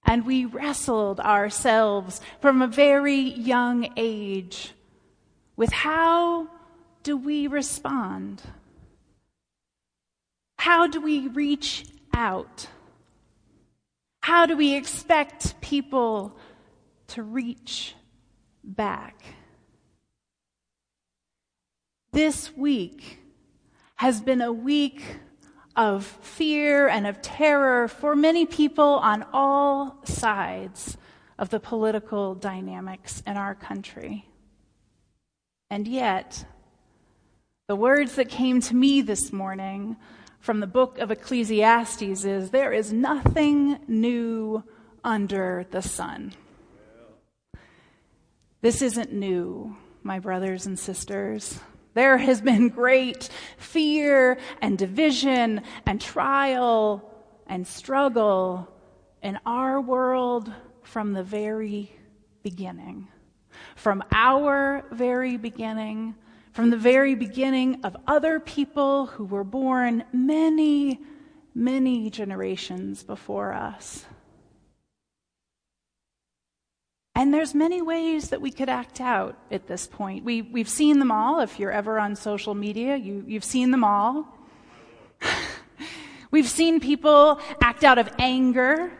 And 0.04 0.26
we 0.26 0.46
wrestled 0.46 1.20
ourselves 1.20 2.20
from 2.40 2.62
a 2.62 2.66
very 2.66 3.20
young 3.20 3.92
age 3.96 4.72
with 5.56 5.72
how 5.72 6.48
do 7.02 7.16
we 7.16 7.46
respond? 7.46 8.42
How 10.58 10.86
do 10.86 11.00
we 11.00 11.28
reach 11.28 11.84
out? 12.14 12.66
How 14.22 14.46
do 14.46 14.56
we 14.56 14.74
expect 14.74 15.60
people 15.60 16.36
to 17.08 17.22
reach 17.22 17.94
back? 18.64 19.22
This 22.12 22.56
week 22.56 23.18
has 23.96 24.20
been 24.20 24.40
a 24.40 24.52
week 24.52 25.02
of 25.76 26.04
fear 26.04 26.88
and 26.88 27.06
of 27.06 27.22
terror 27.22 27.88
for 27.88 28.16
many 28.16 28.46
people 28.46 28.84
on 28.84 29.24
all 29.32 29.98
sides 30.04 30.96
of 31.38 31.50
the 31.50 31.60
political 31.60 32.34
dynamics 32.34 33.22
in 33.26 33.36
our 33.36 33.54
country. 33.54 34.26
And 35.70 35.86
yet, 35.86 36.44
the 37.68 37.76
words 37.76 38.16
that 38.16 38.28
came 38.28 38.60
to 38.62 38.74
me 38.74 39.00
this 39.00 39.32
morning 39.32 39.96
from 40.40 40.60
the 40.60 40.66
book 40.66 40.98
of 40.98 41.10
Ecclesiastes 41.10 42.24
is 42.24 42.50
there 42.50 42.72
is 42.72 42.92
nothing 42.92 43.78
new 43.86 44.64
under 45.04 45.66
the 45.70 45.80
sun. 45.80 46.32
This 48.62 48.82
isn't 48.82 49.12
new, 49.12 49.74
my 50.02 50.18
brothers 50.18 50.66
and 50.66 50.78
sisters. 50.78 51.58
There 51.94 52.18
has 52.18 52.42
been 52.42 52.68
great 52.68 53.30
fear 53.56 54.38
and 54.60 54.76
division 54.76 55.62
and 55.86 55.98
trial 55.98 57.10
and 57.46 57.66
struggle 57.66 58.68
in 59.22 59.38
our 59.46 59.80
world 59.80 60.52
from 60.82 61.14
the 61.14 61.22
very 61.22 61.90
beginning. 62.42 63.08
From 63.76 64.04
our 64.12 64.84
very 64.92 65.38
beginning, 65.38 66.14
from 66.52 66.68
the 66.68 66.76
very 66.76 67.14
beginning 67.14 67.80
of 67.82 67.96
other 68.06 68.40
people 68.40 69.06
who 69.06 69.24
were 69.24 69.44
born 69.44 70.04
many, 70.12 71.00
many 71.54 72.10
generations 72.10 73.02
before 73.02 73.54
us. 73.54 74.04
And 77.20 77.34
there's 77.34 77.54
many 77.54 77.82
ways 77.82 78.30
that 78.30 78.40
we 78.40 78.50
could 78.50 78.70
act 78.70 78.98
out 78.98 79.36
at 79.50 79.66
this 79.66 79.86
point. 79.86 80.24
We, 80.24 80.40
we've 80.40 80.70
seen 80.70 81.00
them 81.00 81.12
all. 81.12 81.40
If 81.40 81.58
you're 81.58 81.70
ever 81.70 81.98
on 81.98 82.16
social 82.16 82.54
media, 82.54 82.96
you, 82.96 83.22
you've 83.26 83.44
seen 83.44 83.72
them 83.72 83.84
all. 83.84 84.26
we've 86.30 86.48
seen 86.48 86.80
people 86.80 87.38
act 87.60 87.84
out 87.84 87.98
of 87.98 88.08
anger 88.18 88.90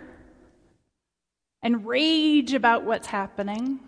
and 1.63 1.87
rage 1.87 2.53
about 2.53 2.85
what's 2.85 3.07
happening. 3.07 3.81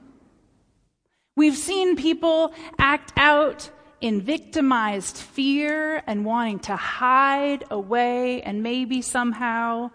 We've 1.37 1.59
seen 1.59 1.95
people 1.95 2.55
act 2.79 3.13
out 3.19 3.69
in 4.01 4.23
victimized 4.23 5.19
fear 5.19 6.03
and 6.07 6.25
wanting 6.25 6.61
to 6.61 6.77
hide 6.77 7.65
away, 7.71 8.41
and 8.41 8.63
maybe 8.63 9.03
somehow 9.03 9.91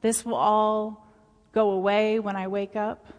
this 0.00 0.24
will 0.24 0.36
all 0.36 1.06
go 1.52 1.72
away 1.72 2.18
when 2.18 2.36
I 2.36 2.48
wake 2.48 2.74
up. 2.74 3.12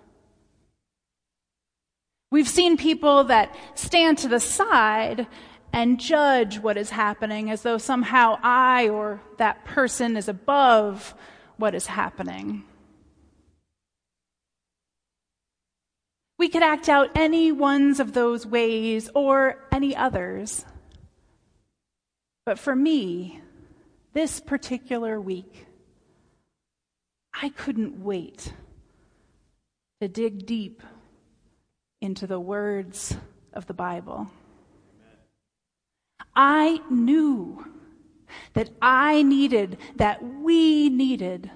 We've 2.30 2.48
seen 2.48 2.76
people 2.76 3.26
that 3.26 3.56
stand 3.76 4.18
to 4.20 4.28
the 4.28 4.40
side 4.40 5.28
and 5.72 6.00
judge 6.00 6.60
what 6.60 6.78
is 6.78 6.90
happening 6.90 7.50
as 7.50 7.62
though 7.62 7.78
somehow 7.78 8.38
I 8.44 8.90
or 8.90 9.22
that 9.38 9.64
person 9.66 10.18
is 10.18 10.28
above 10.28 11.16
what 11.58 11.74
is 11.74 11.88
happening. 11.88 12.64
We 16.38 16.50
could 16.50 16.64
act 16.64 16.90
out 16.90 17.10
any 17.16 17.52
ones 17.52 18.00
of 18.00 18.14
those 18.14 18.46
ways 18.46 19.10
or 19.16 19.58
any 19.72 19.96
others. 19.96 20.66
But 22.46 22.60
for 22.60 22.76
me, 22.76 23.42
this 24.14 24.40
particular 24.40 25.20
week, 25.20 25.66
I 27.34 27.50
couldn't 27.50 28.04
wait 28.04 28.54
to 30.02 30.08
dig 30.08 30.46
deep 30.46 30.84
into 32.02 32.28
the 32.28 32.40
words 32.40 33.16
of 33.54 33.66
the 33.66 33.74
Bible. 33.74 34.28
I 36.36 36.82
knew 36.90 37.66
that 38.54 38.70
I 38.82 39.24
needed, 39.24 39.78
that 39.96 40.24
we 40.24 40.90
needed 40.90 41.50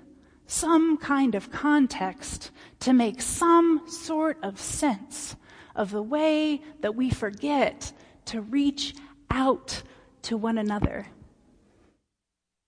some 0.47 0.97
kind 0.97 1.35
of 1.35 1.51
context 1.51 2.51
to 2.79 2.91
make 2.91 3.21
some 3.21 3.83
sort 3.87 4.37
of 4.43 4.59
sense 4.59 5.35
of 5.75 5.91
the 5.91 6.01
way 6.01 6.61
that 6.81 6.95
we 6.95 7.09
forget 7.09 7.93
to 8.25 8.41
reach 8.41 8.95
out 9.29 9.83
to 10.23 10.35
one 10.35 10.57
another. 10.57 11.07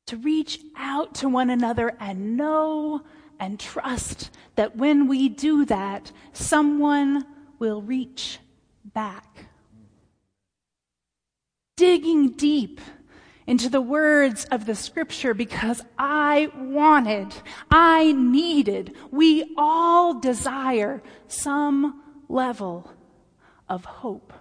To 0.08 0.18
reach 0.18 0.60
out 0.78 1.16
to 1.16 1.30
one 1.30 1.50
another 1.50 1.96
and 2.00 2.38
know 2.38 3.02
and 3.40 3.60
trust 3.60 4.30
that 4.56 4.76
when 4.76 5.08
we 5.08 5.28
do 5.28 5.66
that, 5.66 6.12
someone 6.32 7.26
will 7.64 7.82
reach 7.82 8.40
back. 8.84 9.46
Digging 11.78 12.32
deep 12.32 12.82
into 13.48 13.70
the 13.70 13.80
words 13.80 14.44
of 14.52 14.66
the 14.66 14.76
scripture 14.76 15.34
because 15.34 15.82
I 15.98 16.52
wanted, 16.58 17.34
I 17.72 18.12
needed, 18.12 18.98
we 19.12 19.56
all 19.58 20.20
desire 20.20 21.02
some 21.30 22.04
level 22.28 22.92
of 23.70 23.86
hope 23.86 24.34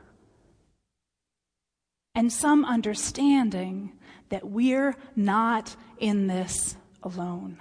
and 2.17 2.33
some 2.33 2.64
understanding 2.64 3.93
that 4.31 4.49
we're 4.49 4.97
not 5.14 5.76
in 6.00 6.26
this 6.26 6.75
alone. 7.05 7.59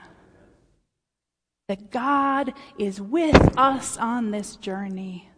That 1.68 1.91
God 1.91 2.51
is 2.80 3.00
with 3.00 3.56
us 3.60 3.96
on 3.98 4.32
this 4.32 4.56
journey 4.56 5.31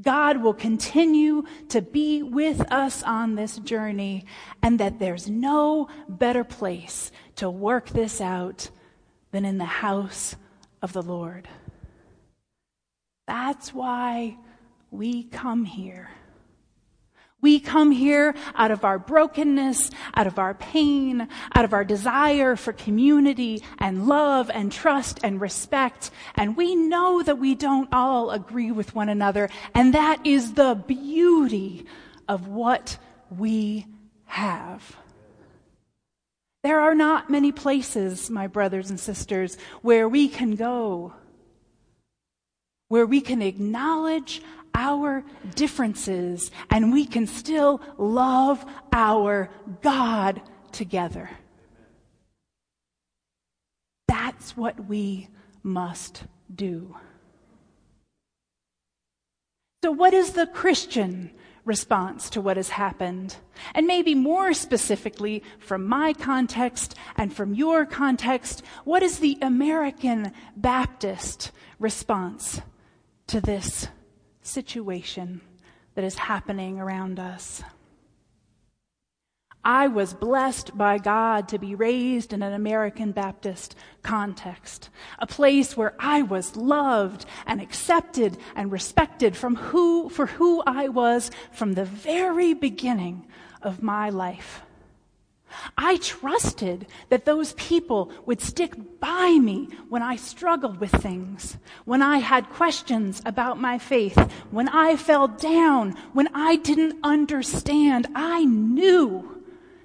God 0.00 0.42
will 0.42 0.54
continue 0.54 1.44
to 1.68 1.82
be 1.82 2.22
with 2.22 2.60
us 2.72 3.02
on 3.02 3.34
this 3.34 3.58
journey, 3.58 4.24
and 4.62 4.80
that 4.80 4.98
there's 4.98 5.28
no 5.28 5.88
better 6.08 6.44
place 6.44 7.12
to 7.36 7.50
work 7.50 7.90
this 7.90 8.20
out 8.20 8.70
than 9.30 9.44
in 9.44 9.58
the 9.58 9.64
house 9.64 10.36
of 10.82 10.92
the 10.92 11.02
Lord. 11.02 11.48
That's 13.26 13.72
why 13.72 14.36
we 14.90 15.24
come 15.24 15.64
here. 15.64 16.10
We 17.44 17.60
come 17.60 17.90
here 17.90 18.34
out 18.54 18.70
of 18.70 18.86
our 18.86 18.98
brokenness, 18.98 19.90
out 20.14 20.26
of 20.26 20.38
our 20.38 20.54
pain, 20.54 21.28
out 21.54 21.66
of 21.66 21.74
our 21.74 21.84
desire 21.84 22.56
for 22.56 22.72
community 22.72 23.62
and 23.76 24.06
love 24.06 24.50
and 24.50 24.72
trust 24.72 25.20
and 25.22 25.38
respect. 25.38 26.10
And 26.36 26.56
we 26.56 26.74
know 26.74 27.22
that 27.22 27.36
we 27.36 27.54
don't 27.54 27.92
all 27.92 28.30
agree 28.30 28.70
with 28.70 28.94
one 28.94 29.10
another. 29.10 29.50
And 29.74 29.92
that 29.92 30.24
is 30.24 30.54
the 30.54 30.74
beauty 30.86 31.84
of 32.26 32.48
what 32.48 32.96
we 33.28 33.88
have. 34.24 34.96
There 36.62 36.80
are 36.80 36.94
not 36.94 37.28
many 37.28 37.52
places, 37.52 38.30
my 38.30 38.46
brothers 38.46 38.88
and 38.88 38.98
sisters, 38.98 39.58
where 39.82 40.08
we 40.08 40.28
can 40.28 40.56
go, 40.56 41.12
where 42.88 43.04
we 43.04 43.20
can 43.20 43.42
acknowledge 43.42 44.40
our 44.74 45.24
differences 45.54 46.50
and 46.70 46.92
we 46.92 47.06
can 47.06 47.26
still 47.26 47.80
love 47.96 48.64
our 48.92 49.50
God 49.82 50.42
together. 50.72 51.30
That's 54.08 54.56
what 54.56 54.86
we 54.86 55.28
must 55.62 56.24
do. 56.54 56.96
So, 59.82 59.92
what 59.92 60.14
is 60.14 60.32
the 60.32 60.46
Christian 60.46 61.30
response 61.64 62.30
to 62.30 62.40
what 62.40 62.56
has 62.56 62.70
happened? 62.70 63.36
And 63.74 63.86
maybe 63.86 64.14
more 64.14 64.54
specifically, 64.54 65.42
from 65.58 65.86
my 65.86 66.14
context 66.14 66.94
and 67.16 67.34
from 67.34 67.54
your 67.54 67.84
context, 67.84 68.62
what 68.84 69.02
is 69.02 69.18
the 69.18 69.38
American 69.42 70.32
Baptist 70.56 71.52
response 71.78 72.62
to 73.26 73.40
this 73.40 73.88
situation 74.44 75.40
that 75.94 76.04
is 76.04 76.16
happening 76.16 76.78
around 76.78 77.18
us. 77.18 77.62
I 79.64 79.88
was 79.88 80.12
blessed 80.12 80.76
by 80.76 80.98
God 80.98 81.48
to 81.48 81.58
be 81.58 81.74
raised 81.74 82.34
in 82.34 82.42
an 82.42 82.52
American 82.52 83.12
Baptist 83.12 83.74
context, 84.02 84.90
a 85.18 85.26
place 85.26 85.74
where 85.74 85.94
I 85.98 86.20
was 86.20 86.54
loved 86.54 87.24
and 87.46 87.62
accepted 87.62 88.36
and 88.54 88.70
respected 88.70 89.34
from 89.34 89.56
who, 89.56 90.10
for 90.10 90.26
who 90.26 90.62
I 90.66 90.88
was 90.88 91.30
from 91.50 91.72
the 91.72 91.86
very 91.86 92.52
beginning 92.52 93.26
of 93.62 93.82
my 93.82 94.10
life. 94.10 94.60
I 95.76 95.96
trusted 95.98 96.86
that 97.08 97.24
those 97.24 97.52
people 97.54 98.10
would 98.26 98.40
stick 98.40 98.74
by 99.00 99.38
me 99.38 99.68
when 99.88 100.02
I 100.02 100.16
struggled 100.16 100.80
with 100.80 100.90
things, 100.90 101.56
when 101.84 102.02
I 102.02 102.18
had 102.18 102.50
questions 102.50 103.22
about 103.24 103.60
my 103.60 103.78
faith, 103.78 104.18
when 104.50 104.68
I 104.68 104.96
fell 104.96 105.28
down, 105.28 105.92
when 106.12 106.28
I 106.34 106.56
didn't 106.56 106.98
understand. 107.02 108.06
I 108.14 108.44
knew 108.44 109.42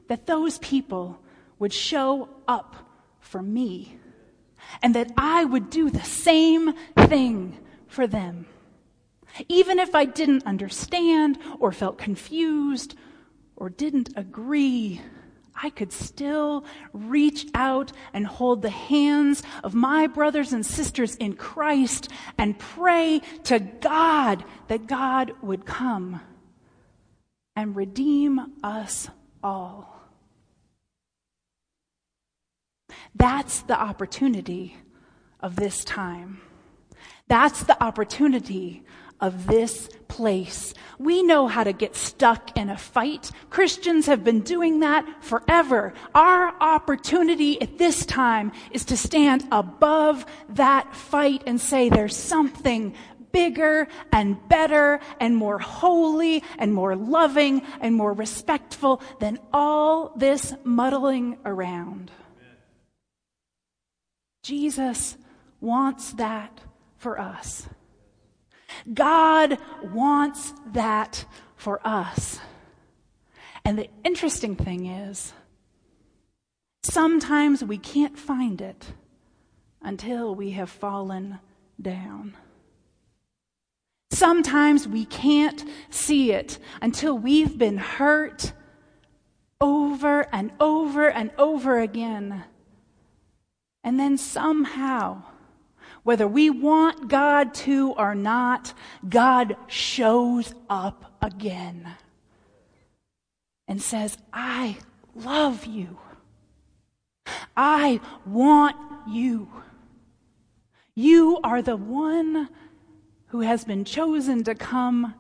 that 0.08 0.26
those 0.26 0.58
people 0.60 1.20
would 1.60 1.74
show 1.74 2.30
up 2.48 2.76
for 3.20 3.42
me 3.42 3.98
and 4.82 4.96
that 4.96 5.12
I 5.18 5.46
would 5.46 5.70
do 5.70 5.90
the 5.90 6.04
same 6.04 6.74
thing 6.96 7.58
for 7.88 8.08
them. 8.08 8.48
Even 9.48 9.80
if 9.80 9.94
I 9.94 10.06
didn't 10.06 10.46
understand 10.46 11.38
or 11.60 11.72
felt 11.72 11.98
confused 11.98 12.96
or 13.56 13.70
didn't 13.70 14.10
agree 14.16 15.02
I 15.62 15.70
could 15.70 15.92
still 15.92 16.64
reach 16.94 17.48
out 17.54 17.92
and 18.14 18.26
hold 18.26 18.62
the 18.62 18.70
hands 18.70 19.44
of 19.64 19.74
my 19.74 20.08
brothers 20.08 20.54
and 20.54 20.66
sisters 20.66 21.16
in 21.16 21.34
Christ 21.34 22.10
and 22.38 22.58
pray 22.58 23.22
to 23.44 23.60
God 23.60 24.46
that 24.70 24.88
God 24.88 25.34
would 25.42 25.66
come 25.66 26.22
and 27.56 27.76
redeem 27.76 28.54
us 28.64 29.10
all. 29.44 30.02
That's 33.14 33.62
the 33.62 33.80
opportunity 33.80 34.78
of 35.42 35.58
this 35.58 35.84
time. 35.84 36.40
That's 37.28 37.64
the 37.64 37.82
opportunity 37.84 38.84
of 39.22 39.48
this 39.48 39.90
place. 40.08 40.74
We 40.98 41.24
know 41.24 41.48
how 41.48 41.64
to 41.64 41.74
get 41.74 41.96
stuck 41.96 42.58
in 42.58 42.70
a 42.70 42.78
fight. 42.78 43.32
Christians 43.50 44.08
have 44.08 44.24
been 44.24 44.42
doing 44.42 44.80
that 44.82 45.24
forever. 45.24 45.94
Our 46.14 46.54
opportunity 46.60 47.62
at 47.62 47.78
this 47.78 48.06
time 48.06 48.52
is 48.72 48.86
to 48.86 48.98
stand 48.98 49.48
above 49.52 50.26
that 50.50 50.94
fight 50.96 51.44
and 51.46 51.60
say 51.62 51.90
there's 51.90 52.16
something 52.16 52.94
bigger 53.32 53.88
and 54.12 54.38
better 54.50 55.00
and 55.20 55.36
more 55.36 55.60
holy 55.60 56.44
and 56.58 56.74
more 56.74 56.96
loving 56.96 57.62
and 57.80 57.96
more 57.96 58.14
respectful 58.14 59.02
than 59.20 59.40
all 59.54 60.14
this 60.16 60.54
muddling 60.64 61.38
around. 61.46 62.12
Jesus 64.44 65.18
wants 65.62 66.14
that 66.14 66.62
for 66.98 67.20
us. 67.20 67.68
God 68.94 69.58
wants 69.84 70.54
that 70.74 71.26
for 71.56 71.80
us. 71.86 72.40
And 73.66 73.78
the 73.78 73.90
interesting 74.04 74.56
thing 74.56 74.86
is, 74.86 75.34
sometimes 76.84 77.64
we 77.64 77.78
can't 77.78 78.18
find 78.18 78.62
it 78.62 78.94
until 79.82 80.34
we 80.34 80.52
have 80.52 80.70
fallen 80.70 81.40
down. 81.82 82.36
Sometimes 84.12 84.88
we 84.88 85.06
can't 85.06 85.64
see 85.90 86.32
it 86.32 86.58
until 86.82 87.18
we've 87.18 87.58
been 87.58 87.78
hurt 87.78 88.54
over 89.62 90.28
and 90.34 90.52
over 90.60 91.10
and 91.10 91.32
over 91.38 91.80
again. 91.80 92.44
And 93.84 94.00
then 94.00 94.18
somehow, 94.18 95.24
whether 96.10 96.28
we 96.28 96.50
want 96.50 97.08
God 97.08 97.54
to 97.54 97.92
or 97.92 98.16
not, 98.16 98.74
God 99.08 99.56
shows 99.68 100.56
up 100.68 101.16
again 101.22 101.88
and 103.68 103.80
says, 103.80 104.18
I 104.34 104.80
love 105.14 105.68
you. 105.68 106.00
I 107.56 108.02
want 108.26 108.76
you. 109.08 109.52
You 110.96 111.40
are 111.44 111.62
the 111.62 111.78
one 111.78 112.50
who 113.28 113.42
has 113.42 113.64
been 113.64 113.86
chosen 113.86 114.44
to 114.46 114.56
come 114.56 115.14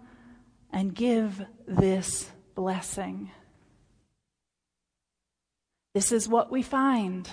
and 0.74 0.96
give 0.96 1.46
this 1.68 2.32
blessing. 2.56 3.30
This 5.94 6.12
is 6.12 6.28
what 6.28 6.52
we 6.52 6.64
find 6.64 7.30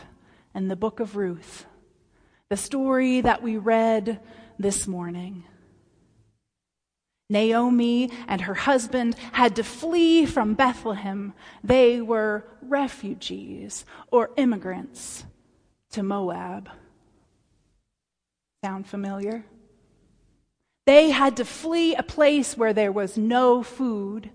in 0.55 0.69
the 0.69 0.77
book 0.77 1.01
of 1.01 1.17
Ruth, 1.17 1.65
the 2.51 2.57
story 2.57 3.21
that 3.21 3.43
we 3.43 3.57
read 3.57 4.21
this 4.59 4.87
morning. 4.87 5.45
Naomi 7.29 8.11
and 8.29 8.43
her 8.43 8.55
husband 8.55 9.17
had 9.33 9.57
to 9.57 9.65
flee 9.65 10.27
from 10.27 10.55
Bethlehem. 10.55 11.35
They 11.65 12.01
were 12.01 12.45
refugees 12.63 13.85
or 14.13 14.31
immigrants 14.37 15.25
to 15.91 16.05
Moab. 16.05 16.69
Sound 18.65 18.87
familiar? 18.87 19.45
They 20.87 21.11
had 21.11 21.37
to 21.39 21.45
flee 21.45 21.97
a 21.97 22.03
place 22.05 22.57
where 22.57 22.73
there 22.73 22.93
was 22.93 23.19
no 23.19 23.65
food 23.65 24.31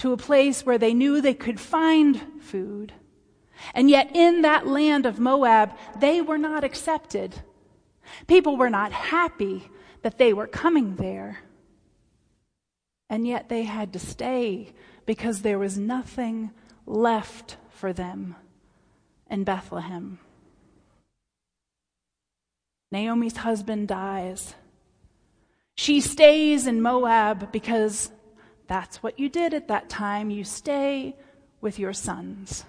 to 0.00 0.12
a 0.12 0.16
place 0.16 0.66
where 0.66 0.78
they 0.78 0.94
knew 0.94 1.20
they 1.20 1.34
could 1.34 1.60
find 1.60 2.20
food. 2.40 2.92
And 3.74 3.88
yet, 3.88 4.14
in 4.14 4.42
that 4.42 4.66
land 4.66 5.06
of 5.06 5.18
Moab, 5.18 5.72
they 5.98 6.20
were 6.20 6.38
not 6.38 6.64
accepted. 6.64 7.42
People 8.26 8.56
were 8.56 8.70
not 8.70 8.92
happy 8.92 9.70
that 10.02 10.18
they 10.18 10.32
were 10.32 10.46
coming 10.46 10.96
there. 10.96 11.40
And 13.08 13.26
yet, 13.26 13.48
they 13.48 13.62
had 13.64 13.92
to 13.92 13.98
stay 13.98 14.72
because 15.06 15.42
there 15.42 15.58
was 15.58 15.78
nothing 15.78 16.50
left 16.86 17.56
for 17.70 17.92
them 17.92 18.36
in 19.30 19.44
Bethlehem. 19.44 20.18
Naomi's 22.90 23.38
husband 23.38 23.88
dies. 23.88 24.54
She 25.74 26.00
stays 26.00 26.66
in 26.66 26.82
Moab 26.82 27.50
because 27.50 28.10
that's 28.66 29.02
what 29.02 29.18
you 29.18 29.28
did 29.28 29.54
at 29.54 29.68
that 29.68 29.88
time. 29.88 30.30
You 30.30 30.44
stay 30.44 31.16
with 31.60 31.78
your 31.78 31.94
sons. 31.94 32.64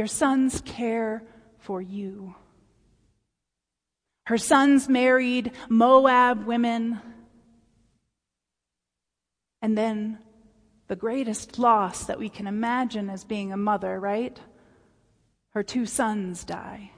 Your 0.00 0.06
sons 0.06 0.62
care 0.64 1.22
for 1.58 1.82
you. 1.82 2.34
Her 4.24 4.38
sons 4.38 4.88
married 4.88 5.52
Moab 5.68 6.46
women. 6.46 7.00
And 9.60 9.76
then 9.76 10.18
the 10.88 10.96
greatest 10.96 11.58
loss 11.58 12.06
that 12.06 12.18
we 12.18 12.30
can 12.30 12.46
imagine 12.46 13.10
as 13.10 13.24
being 13.24 13.52
a 13.52 13.58
mother, 13.58 14.00
right? 14.00 14.40
Her 15.50 15.62
two 15.62 15.84
sons 15.84 16.44
die. 16.44 16.92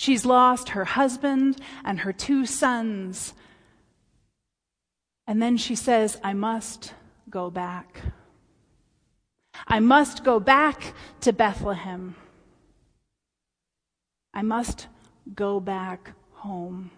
She's 0.00 0.26
lost 0.26 0.70
her 0.70 0.84
husband 0.84 1.60
and 1.84 2.00
her 2.00 2.12
two 2.12 2.44
sons 2.44 3.34
and 5.28 5.40
then 5.40 5.58
she 5.58 5.76
says, 5.76 6.18
I 6.24 6.32
must 6.32 6.92
go 7.30 7.50
back. 7.50 8.00
I 9.66 9.80
must 9.80 10.24
go 10.24 10.40
back 10.40 10.94
to 11.20 11.32
Bethlehem. 11.32 12.16
I 14.32 14.42
must 14.42 14.86
go 15.34 15.60
back 15.60 16.12
home. 16.32 16.90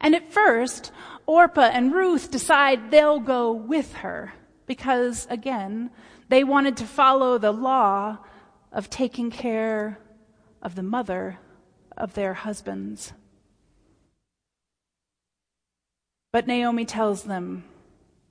And 0.00 0.14
at 0.14 0.32
first, 0.32 0.92
Orpah 1.26 1.70
and 1.72 1.94
Ruth 1.94 2.30
decide 2.30 2.90
they'll 2.90 3.20
go 3.20 3.52
with 3.52 3.94
her 3.94 4.34
because, 4.66 5.26
again, 5.30 5.90
they 6.28 6.44
wanted 6.44 6.76
to 6.78 6.84
follow 6.84 7.38
the 7.38 7.52
law 7.52 8.18
of 8.72 8.90
taking 8.90 9.30
care 9.30 9.98
of 10.62 10.74
the 10.74 10.82
mother 10.82 11.38
of 11.96 12.14
their 12.14 12.34
husbands. 12.34 13.12
But 16.32 16.46
Naomi 16.46 16.84
tells 16.84 17.22
them 17.22 17.64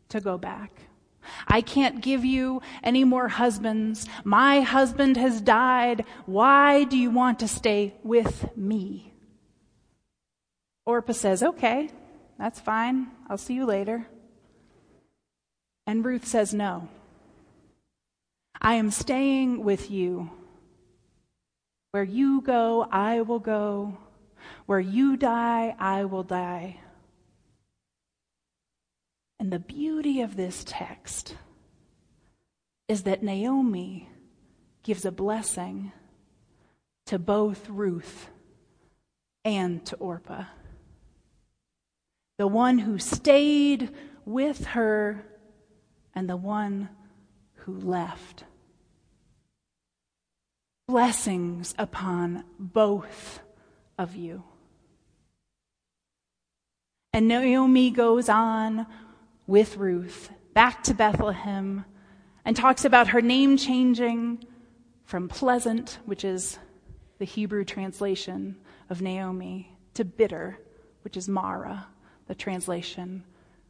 to 0.10 0.20
go 0.20 0.38
back. 0.38 0.72
I 1.48 1.62
can't 1.62 2.02
give 2.02 2.26
you 2.26 2.62
any 2.84 3.04
more 3.04 3.28
husbands. 3.28 4.08
My 4.24 4.62
husband 4.62 5.18
has 5.18 5.42
died. 5.42 6.06
Why 6.26 6.84
do 6.84 6.98
you 6.98 7.12
want 7.12 7.40
to 7.40 7.48
stay 7.48 7.94
with 8.04 8.56
me? 8.58 9.14
Orpah 10.86 11.14
says, 11.14 11.44
Okay, 11.44 11.90
that's 12.38 12.60
fine. 12.60 13.08
I'll 13.30 13.38
see 13.38 13.54
you 13.54 13.66
later. 13.66 14.08
And 15.88 16.06
Ruth 16.06 16.26
says, 16.26 16.54
No. 16.54 16.90
I 18.62 18.76
am 18.76 18.92
staying 18.92 19.64
with 19.64 19.92
you. 19.92 20.32
Where 21.92 22.04
you 22.04 22.42
go, 22.42 22.88
I 22.92 23.22
will 23.22 23.40
go. 23.40 23.98
Where 24.66 24.80
you 24.80 25.18
die, 25.18 25.76
I 25.78 26.06
will 26.06 26.24
die. 26.24 26.80
And 29.44 29.52
the 29.52 29.60
beauty 29.60 30.22
of 30.22 30.38
this 30.38 30.64
text 30.66 31.36
is 32.88 33.04
that 33.04 33.24
Naomi 33.24 34.08
gives 34.84 35.04
a 35.04 35.12
blessing 35.12 35.92
to 37.08 37.20
both 37.20 37.68
Ruth 37.68 38.30
and 39.44 39.86
to 39.88 39.98
Orpah. 39.98 40.46
The 42.38 42.48
one 42.48 42.80
who 42.80 42.98
stayed 42.98 43.90
with 44.24 44.64
her 44.68 45.26
and 46.16 46.30
the 46.30 46.38
one 46.38 46.88
who 47.66 47.74
left. 47.74 48.46
Blessings 50.88 51.76
upon 51.78 52.46
both 52.58 53.42
of 53.98 54.16
you. 54.16 54.46
And 57.12 57.28
Naomi 57.28 57.92
goes 57.92 58.30
on 58.30 58.88
with 59.48 59.78
Ruth 59.78 60.32
back 60.54 60.84
to 60.84 60.94
Bethlehem 60.94 61.86
and 62.46 62.56
talks 62.56 62.86
about 62.86 63.10
her 63.10 63.22
name 63.22 63.58
changing 63.58 64.46
from 65.06 65.28
pleasant, 65.28 66.00
which 66.06 66.24
is 66.24 66.60
the 67.20 67.26
Hebrew 67.26 67.64
translation 67.64 68.58
of 68.90 69.02
Naomi, 69.02 69.76
to 69.94 70.06
bitter, 70.06 70.60
which 71.04 71.18
is 71.18 71.28
Mara, 71.28 71.88
the 72.28 72.36
translation 72.36 73.24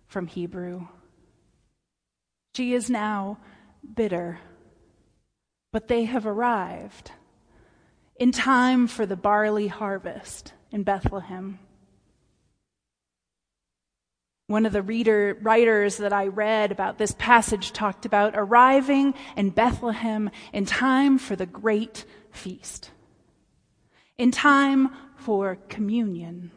from 0.07 0.27
Hebrew. 0.27 0.87
She 2.55 2.73
is 2.73 2.89
now 2.89 3.39
bitter, 3.95 4.39
but 5.71 5.87
they 5.87 6.05
have 6.05 6.25
arrived 6.25 7.11
in 8.15 8.31
time 8.31 8.87
for 8.87 9.05
the 9.05 9.15
barley 9.15 9.67
harvest 9.67 10.53
in 10.71 10.83
Bethlehem. 10.83 11.59
One 14.53 14.67
of 14.67 14.71
the 14.73 14.83
reader, 14.83 15.35
writers 15.41 15.97
that 15.97 16.13
I 16.13 16.27
read 16.27 16.71
about 16.71 16.99
this 16.99 17.15
passage 17.17 17.71
talked 17.71 18.05
about 18.05 18.33
arriving 18.35 19.15
in 19.35 19.49
Bethlehem 19.49 20.29
in 20.53 20.67
time 20.67 21.17
for 21.17 21.35
the 21.35 21.47
great 21.47 22.05
feast, 22.29 22.91
in 24.15 24.29
time 24.29 24.91
for 25.15 25.55
communion 25.69 26.51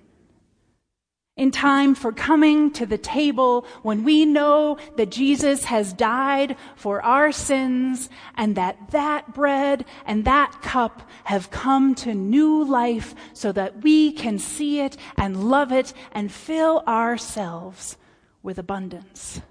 in 1.37 1.51
time 1.51 1.95
for 1.95 2.13
coming 2.13 2.71
to 2.71 2.87
the 2.87 2.97
table 2.97 3.67
when 3.83 4.05
we 4.05 4.25
know 4.25 4.79
that 4.97 5.11
Jesus 5.11 5.65
has 5.65 5.93
died 5.93 6.57
for 6.77 7.03
our 7.03 7.31
sins 7.31 8.09
and 8.37 8.57
that 8.57 8.91
that 8.91 9.35
bread 9.35 9.85
and 10.07 10.25
that 10.25 10.63
cup 10.63 11.09
have 11.25 11.51
come 11.51 11.95
to 11.95 12.15
new 12.15 12.65
life 12.65 13.15
so 13.35 13.53
that 13.53 13.83
we 13.83 14.13
can 14.13 14.39
see 14.39 14.81
it 14.81 14.97
and 15.19 15.51
love 15.51 15.73
it 15.73 15.93
and 16.13 16.33
fill 16.33 16.83
ourselves 16.89 17.99
with 18.43 18.59
abundance. 18.59 19.43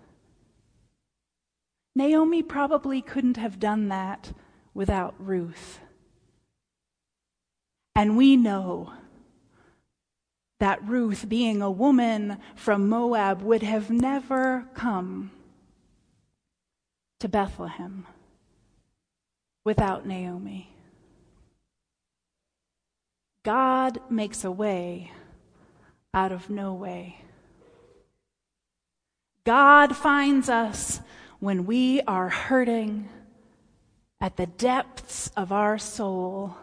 Naomi 1.96 2.42
probably 2.42 3.02
couldn't 3.02 3.38
have 3.38 3.60
done 3.60 3.90
that 3.90 4.34
without 4.74 5.14
Ruth. 5.20 5.80
And 7.96 8.18
we 8.18 8.36
know 8.36 8.92
that 10.60 10.86
Ruth, 10.88 11.28
being 11.28 11.62
a 11.62 11.72
woman 11.72 12.38
from 12.56 12.88
Moab, 12.88 13.42
would 13.42 13.64
have 13.64 13.90
never 13.90 14.66
come 14.74 15.32
to 17.20 17.28
Bethlehem 17.28 18.06
without 19.64 20.06
Naomi. 20.06 20.70
God 23.44 24.00
makes 24.10 24.44
a 24.44 24.52
way 24.52 25.12
out 26.14 26.32
of 26.32 26.50
no 26.50 26.74
way. 26.74 27.22
God 29.44 29.96
finds 29.96 30.50
us 30.50 31.02
when 31.40 31.66
we 31.66 32.02
are 32.02 32.30
hurting 32.30 33.10
at 34.20 34.38
the 34.38 34.48
depths 34.48 35.30
of 35.38 35.52
our 35.52 35.78
soul 35.78 36.56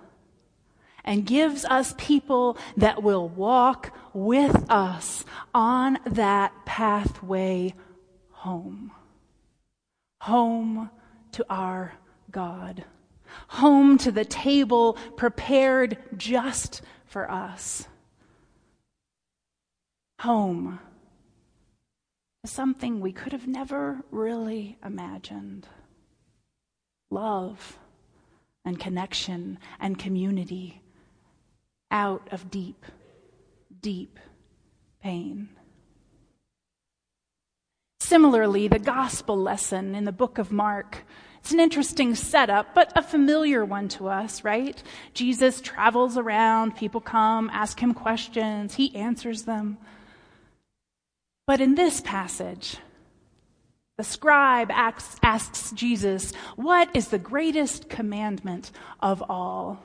and 1.05 1.27
gives 1.27 1.65
us 1.65 1.95
people 1.99 2.57
that 2.77 3.03
will 3.03 3.29
walk 3.29 3.97
with 4.13 4.71
us 4.71 5.25
on 5.55 5.99
that 6.07 6.53
pathway 6.65 7.75
home. 8.31 8.93
Home 10.23 10.91
to 11.33 11.45
our 11.51 11.95
God. 12.31 12.85
Home 13.49 13.99
to 13.99 14.13
the 14.13 14.25
table 14.25 14.97
prepared 15.17 15.97
just 16.17 16.83
for 17.07 17.31
us. 17.31 17.89
Home 20.21 20.79
something 22.45 23.01
we 23.01 23.13
could 23.13 23.33
have 23.33 23.47
never 23.47 24.03
really 24.11 24.77
imagined. 24.85 25.69
love 27.11 27.79
and 28.65 28.81
connection 28.81 29.59
and 29.79 29.99
community 29.99 30.83
out 31.93 32.27
of 32.33 32.51
deep, 32.51 32.85
deep 33.81 34.19
pain. 35.01 35.51
Similarly, 38.01 38.67
the 38.67 38.81
gospel 38.81 39.37
lesson 39.37 39.95
in 39.95 40.05
the 40.05 40.13
book 40.13 40.39
of 40.39 40.51
Mark. 40.51 41.05
It's 41.39 41.53
an 41.53 41.61
interesting 41.61 42.15
setup, 42.15 42.75
but 42.75 42.93
a 42.97 43.03
familiar 43.03 43.65
one 43.65 43.89
to 43.91 44.09
us, 44.09 44.45
right? 44.45 44.83
Jesus 45.15 45.61
travels 45.61 46.17
around, 46.17 46.77
people 46.77 47.01
come, 47.01 47.51
ask 47.53 47.81
him 47.81 47.95
questions, 47.95 48.75
he 48.75 48.95
answers 48.95 49.43
them. 49.43 49.79
But 51.47 51.61
in 51.61 51.75
this 51.75 52.01
passage, 52.01 52.77
the 53.99 54.05
scribe 54.05 54.71
asks, 54.71 55.17
asks, 55.23 55.73
Jesus, 55.73 56.33
What 56.57 56.95
is 56.95 57.09
the 57.09 57.19
greatest 57.19 57.89
commandment 57.89 58.71
of 59.01 59.23
all? 59.29 59.83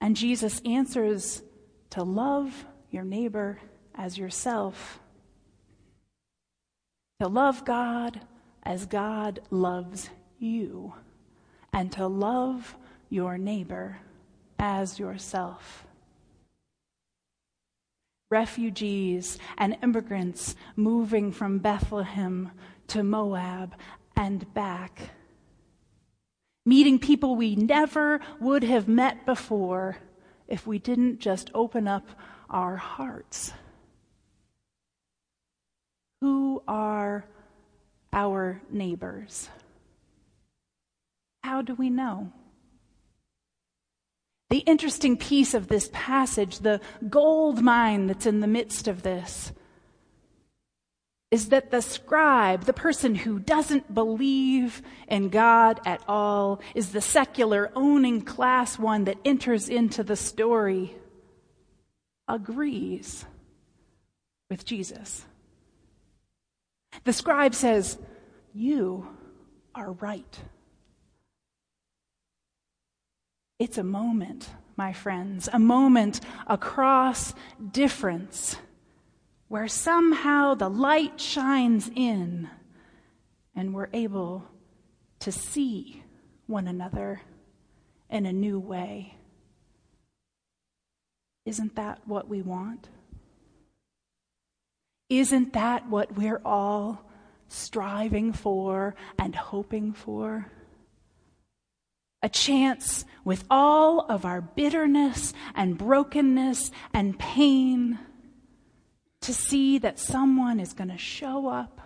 And 0.00 0.16
Jesus 0.16 0.60
answers, 0.64 1.42
To 1.90 2.02
love 2.02 2.64
your 2.90 3.04
neighbor 3.04 3.58
as 3.94 4.16
yourself. 4.16 5.00
To 7.20 7.28
love 7.28 7.64
God 7.64 8.20
as 8.62 8.86
God 8.86 9.40
loves 9.50 10.10
you. 10.38 10.94
And 11.72 11.92
to 11.92 12.06
love 12.06 12.76
your 13.08 13.38
neighbor 13.38 13.98
as 14.58 14.98
yourself 14.98 15.86
refugees 18.30 19.38
and 19.58 19.76
immigrants 19.82 20.54
moving 20.76 21.32
from 21.32 21.58
Bethlehem 21.58 22.52
to 22.86 23.02
Moab 23.02 23.74
and 24.16 24.52
back. 24.54 25.10
Meeting 26.66 26.98
people 26.98 27.36
we 27.36 27.56
never 27.56 28.20
would 28.38 28.62
have 28.64 28.86
met 28.86 29.24
before 29.24 29.96
if 30.46 30.66
we 30.66 30.78
didn't 30.78 31.20
just 31.20 31.50
open 31.54 31.88
up 31.88 32.06
our 32.50 32.76
hearts. 32.76 33.52
Who 36.20 36.62
are 36.68 37.24
our 38.12 38.60
neighbors? 38.70 39.48
How 41.42 41.62
do 41.62 41.74
we 41.74 41.88
know? 41.88 42.32
The 44.50 44.58
interesting 44.58 45.16
piece 45.16 45.54
of 45.54 45.68
this 45.68 45.88
passage, 45.92 46.58
the 46.58 46.80
gold 47.08 47.62
mine 47.62 48.08
that's 48.08 48.26
in 48.26 48.40
the 48.40 48.46
midst 48.46 48.88
of 48.88 49.02
this, 49.02 49.52
is 51.30 51.50
that 51.50 51.70
the 51.70 51.80
scribe, 51.80 52.64
the 52.64 52.72
person 52.72 53.14
who 53.14 53.38
doesn't 53.38 53.94
believe 53.94 54.82
in 55.06 55.28
God 55.28 55.80
at 55.86 56.02
all, 56.08 56.60
is 56.74 56.90
the 56.90 57.00
secular 57.00 57.70
owning 57.76 58.22
class 58.22 58.78
one 58.78 59.04
that 59.04 59.18
enters 59.24 59.68
into 59.68 60.02
the 60.02 60.16
story, 60.16 60.96
agrees 62.26 63.24
with 64.48 64.64
Jesus. 64.64 65.24
The 67.04 67.12
scribe 67.12 67.54
says, 67.54 67.96
You 68.52 69.06
are 69.74 69.92
right. 69.92 70.38
It's 73.60 73.78
a 73.78 73.84
moment, 73.84 74.50
my 74.76 74.92
friends, 74.92 75.48
a 75.52 75.58
moment 75.60 76.20
across 76.48 77.34
difference 77.70 78.56
where 79.50 79.66
somehow 79.66 80.54
the 80.54 80.68
light 80.70 81.20
shines 81.20 81.90
in 81.96 82.48
and 83.56 83.74
we're 83.74 83.88
able 83.92 84.44
to 85.18 85.32
see 85.32 86.04
one 86.46 86.68
another 86.68 87.20
in 88.08 88.26
a 88.26 88.32
new 88.32 88.60
way. 88.60 89.12
Isn't 91.44 91.74
that 91.74 91.98
what 92.06 92.28
we 92.28 92.42
want? 92.42 92.88
Isn't 95.08 95.52
that 95.54 95.88
what 95.88 96.16
we're 96.16 96.40
all 96.44 97.02
striving 97.48 98.32
for 98.32 98.94
and 99.18 99.34
hoping 99.34 99.92
for? 99.92 100.46
a 102.22 102.28
chance 102.28 103.06
with 103.24 103.42
all 103.50 104.00
of 104.00 104.26
our 104.26 104.42
bitterness 104.42 105.32
and 105.54 105.78
brokenness 105.78 106.70
and 106.92 107.18
pain 107.18 107.98
to 109.22 109.34
see 109.34 109.78
that 109.78 109.98
someone 109.98 110.60
is 110.60 110.72
going 110.72 110.90
to 110.90 110.98
show 110.98 111.48
up 111.48 111.80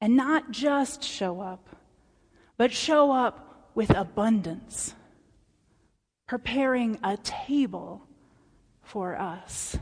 and 0.00 0.16
not 0.16 0.50
just 0.50 1.02
show 1.04 1.40
up, 1.40 1.68
but 2.56 2.72
show 2.72 3.12
up 3.12 3.70
with 3.74 3.90
abundance, 3.90 4.94
preparing 6.26 6.98
a 7.02 7.16
table 7.18 8.02
for 8.82 9.18
us 9.18 9.78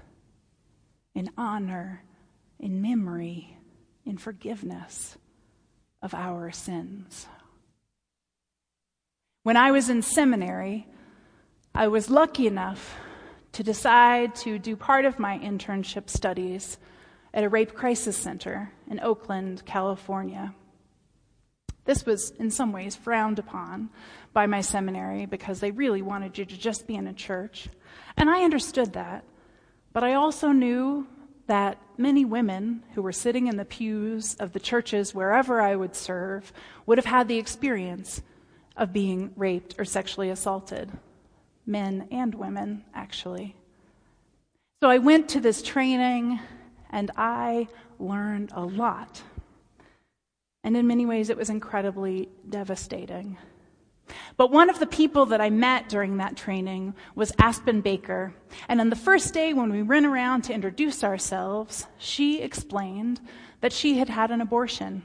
in 1.15 1.31
honor, 1.37 2.05
in 2.59 2.83
memory, 2.83 3.57
in 4.05 4.19
forgiveness 4.19 5.17
of 6.03 6.15
our 6.15 6.51
sins. 6.51 7.27
When 9.43 9.57
I 9.57 9.71
was 9.71 9.89
in 9.89 10.03
seminary, 10.03 10.87
I 11.75 11.89
was 11.89 12.11
lucky 12.11 12.47
enough 12.47 12.95
to 13.53 13.63
decide 13.63 14.35
to 14.37 14.59
do 14.59 14.77
part 14.77 15.05
of 15.05 15.19
my 15.19 15.39
internship 15.39 16.09
studies 16.09 16.79
at 17.33 17.45
a 17.45 17.49
rape 17.49 17.75
crisis 17.75 18.17
center 18.17 18.73
in 18.89 19.01
Oakland, 19.01 19.65
California. 19.65 20.55
This 21.85 22.05
was, 22.05 22.31
in 22.39 22.51
some 22.51 22.73
ways, 22.73 22.95
frowned 22.95 23.39
upon 23.39 23.91
by 24.33 24.47
my 24.47 24.61
seminary 24.61 25.27
because 25.27 25.61
they 25.61 25.71
really 25.71 26.03
wanted 26.03 26.39
you 26.39 26.45
to 26.45 26.57
just 26.57 26.87
be 26.87 26.95
in 26.95 27.07
a 27.07 27.13
church. 27.13 27.69
And 28.17 28.31
I 28.31 28.45
understood 28.45 28.93
that. 28.93 29.25
But 29.93 30.05
I 30.05 30.15
also 30.15 30.49
knew 30.49 31.07
that 31.47 31.79
many 31.99 32.25
women 32.25 32.85
who 32.95 33.03
were 33.03 33.13
sitting 33.13 33.49
in 33.49 33.57
the 33.57 33.65
pews 33.65 34.37
of 34.37 34.53
the 34.53 34.61
churches 34.61 35.15
wherever 35.15 35.61
I 35.61 35.75
would 35.75 35.97
serve 35.97 36.53
would 36.87 36.99
have 36.99 37.07
had 37.07 37.27
the 37.27 37.39
experience 37.39 38.23
of 38.77 38.93
being 38.93 39.33
raped 39.37 39.75
or 39.79 39.85
sexually 39.85 40.31
assaulted, 40.31 40.93
men 41.71 42.09
and 42.11 42.35
women, 42.35 42.85
actually. 42.95 43.57
So 44.83 44.91
I 44.91 44.99
went 44.99 45.29
to 45.31 45.41
this 45.41 45.63
training 45.63 46.41
and 46.91 47.11
I 47.17 47.69
learned 47.99 48.51
a 48.55 48.65
lot. 48.65 49.23
And 50.65 50.77
in 50.77 50.87
many 50.87 51.07
ways, 51.07 51.31
it 51.31 51.37
was 51.37 51.49
incredibly 51.49 52.29
devastating. 52.49 53.39
But 54.37 54.51
one 54.51 54.69
of 54.69 54.81
the 54.81 54.87
people 54.87 55.27
that 55.27 55.41
I 55.41 55.51
met 55.51 55.89
during 55.89 56.17
that 56.17 56.37
training 56.37 56.95
was 57.15 57.33
Aspen 57.39 57.81
Baker. 57.81 58.35
And 58.69 58.81
on 58.81 58.91
the 58.91 58.97
first 58.97 59.33
day, 59.33 59.55
when 59.55 59.71
we 59.71 59.83
ran 59.83 60.05
around 60.05 60.43
to 60.43 60.53
introduce 60.53 61.05
ourselves, 61.05 61.87
she 61.97 62.41
explained 62.41 63.21
that 63.61 63.73
she 63.73 63.99
had 63.99 64.09
had 64.09 64.31
an 64.31 64.41
abortion 64.41 65.03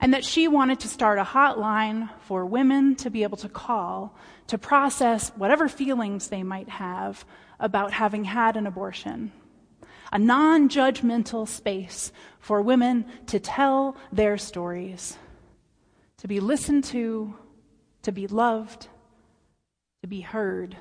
and 0.00 0.14
that 0.14 0.24
she 0.24 0.48
wanted 0.48 0.80
to 0.80 0.88
start 0.88 1.18
a 1.18 1.24
hotline 1.24 2.08
for 2.22 2.46
women 2.46 2.96
to 2.96 3.10
be 3.10 3.22
able 3.22 3.36
to 3.36 3.48
call 3.48 4.16
to 4.46 4.58
process 4.58 5.30
whatever 5.36 5.68
feelings 5.68 6.28
they 6.28 6.42
might 6.42 6.68
have 6.68 7.24
about 7.60 7.92
having 7.92 8.24
had 8.24 8.56
an 8.56 8.66
abortion. 8.66 9.30
A 10.10 10.18
non 10.18 10.68
judgmental 10.68 11.46
space 11.46 12.10
for 12.40 12.62
women 12.62 13.04
to 13.26 13.38
tell 13.38 13.96
their 14.10 14.38
stories, 14.38 15.16
to 16.18 16.26
be 16.26 16.40
listened 16.40 16.84
to, 16.84 17.34
to 18.02 18.10
be 18.10 18.26
loved, 18.26 18.88
to 20.02 20.08
be 20.08 20.20
heard. 20.20 20.76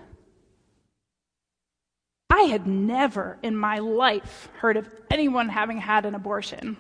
I 2.30 2.44
had 2.44 2.66
never 2.66 3.38
in 3.44 3.56
my 3.56 3.80
life 3.80 4.50
heard 4.60 4.78
of 4.78 4.90
anyone 5.12 5.50
having 5.50 5.78
had 5.78 6.06
an 6.06 6.16
abortion. 6.16 6.78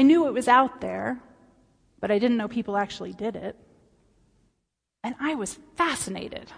I 0.00 0.02
knew 0.02 0.26
it 0.26 0.32
was 0.32 0.48
out 0.48 0.80
there, 0.80 1.20
but 2.00 2.10
I 2.10 2.18
didn't 2.18 2.38
know 2.38 2.48
people 2.48 2.78
actually 2.78 3.12
did 3.12 3.36
it. 3.36 3.54
And 5.04 5.14
I 5.20 5.34
was 5.34 5.58
fascinated. 5.76 6.50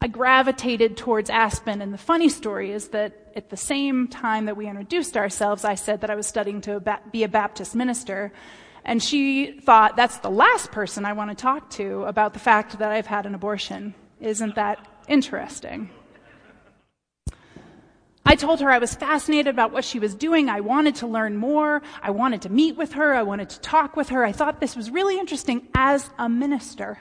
I 0.00 0.08
gravitated 0.08 0.96
towards 0.96 1.30
Aspen, 1.30 1.80
and 1.80 1.94
the 1.94 2.06
funny 2.12 2.28
story 2.28 2.72
is 2.72 2.88
that 2.88 3.30
at 3.36 3.50
the 3.50 3.56
same 3.56 4.08
time 4.08 4.46
that 4.46 4.56
we 4.56 4.66
introduced 4.66 5.16
ourselves, 5.16 5.64
I 5.64 5.76
said 5.76 6.00
that 6.00 6.10
I 6.10 6.16
was 6.16 6.26
studying 6.26 6.60
to 6.62 6.82
be 7.12 7.22
a 7.22 7.28
Baptist 7.28 7.76
minister. 7.76 8.32
And 8.84 9.00
she 9.00 9.60
thought, 9.60 9.94
that's 9.94 10.18
the 10.18 10.28
last 10.28 10.72
person 10.72 11.04
I 11.04 11.12
want 11.12 11.30
to 11.30 11.40
talk 11.40 11.70
to 11.78 12.02
about 12.02 12.32
the 12.32 12.40
fact 12.40 12.80
that 12.80 12.90
I've 12.90 13.06
had 13.06 13.26
an 13.26 13.36
abortion. 13.36 13.94
Isn't 14.20 14.56
that 14.56 14.88
interesting? 15.06 15.88
I 18.30 18.36
told 18.36 18.60
her 18.60 18.70
I 18.70 18.78
was 18.78 18.94
fascinated 18.94 19.48
about 19.48 19.72
what 19.72 19.84
she 19.84 19.98
was 19.98 20.14
doing. 20.14 20.48
I 20.48 20.60
wanted 20.60 20.94
to 20.96 21.08
learn 21.08 21.36
more. 21.36 21.82
I 22.00 22.12
wanted 22.12 22.42
to 22.42 22.48
meet 22.48 22.76
with 22.76 22.92
her. 22.92 23.12
I 23.12 23.24
wanted 23.24 23.50
to 23.50 23.60
talk 23.60 23.96
with 23.96 24.10
her. 24.10 24.24
I 24.24 24.30
thought 24.30 24.60
this 24.60 24.76
was 24.76 24.88
really 24.88 25.18
interesting 25.18 25.66
as 25.74 26.08
a 26.16 26.28
minister. 26.28 27.00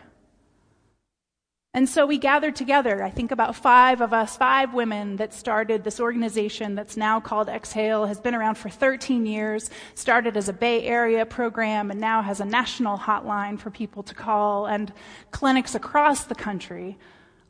And 1.71 1.87
so 1.87 2.07
we 2.07 2.17
gathered 2.17 2.55
together. 2.55 3.03
I 3.03 3.11
think 3.11 3.29
about 3.29 3.55
five 3.55 4.01
of 4.01 4.11
us, 4.11 4.37
five 4.37 4.73
women 4.73 5.17
that 5.17 5.31
started 5.31 5.83
this 5.83 5.99
organization 5.99 6.73
that's 6.73 6.97
now 6.97 7.19
called 7.19 7.47
Exhale, 7.47 8.07
has 8.07 8.19
been 8.19 8.33
around 8.33 8.55
for 8.55 8.69
13 8.71 9.27
years, 9.27 9.69
started 9.93 10.35
as 10.35 10.49
a 10.49 10.53
Bay 10.53 10.83
Area 10.83 11.27
program, 11.27 11.91
and 11.91 12.01
now 12.01 12.23
has 12.23 12.39
a 12.39 12.45
national 12.45 12.97
hotline 12.97 13.59
for 13.59 13.69
people 13.69 14.01
to 14.01 14.15
call. 14.15 14.65
And 14.65 14.91
clinics 15.29 15.75
across 15.75 16.23
the 16.23 16.33
country 16.33 16.97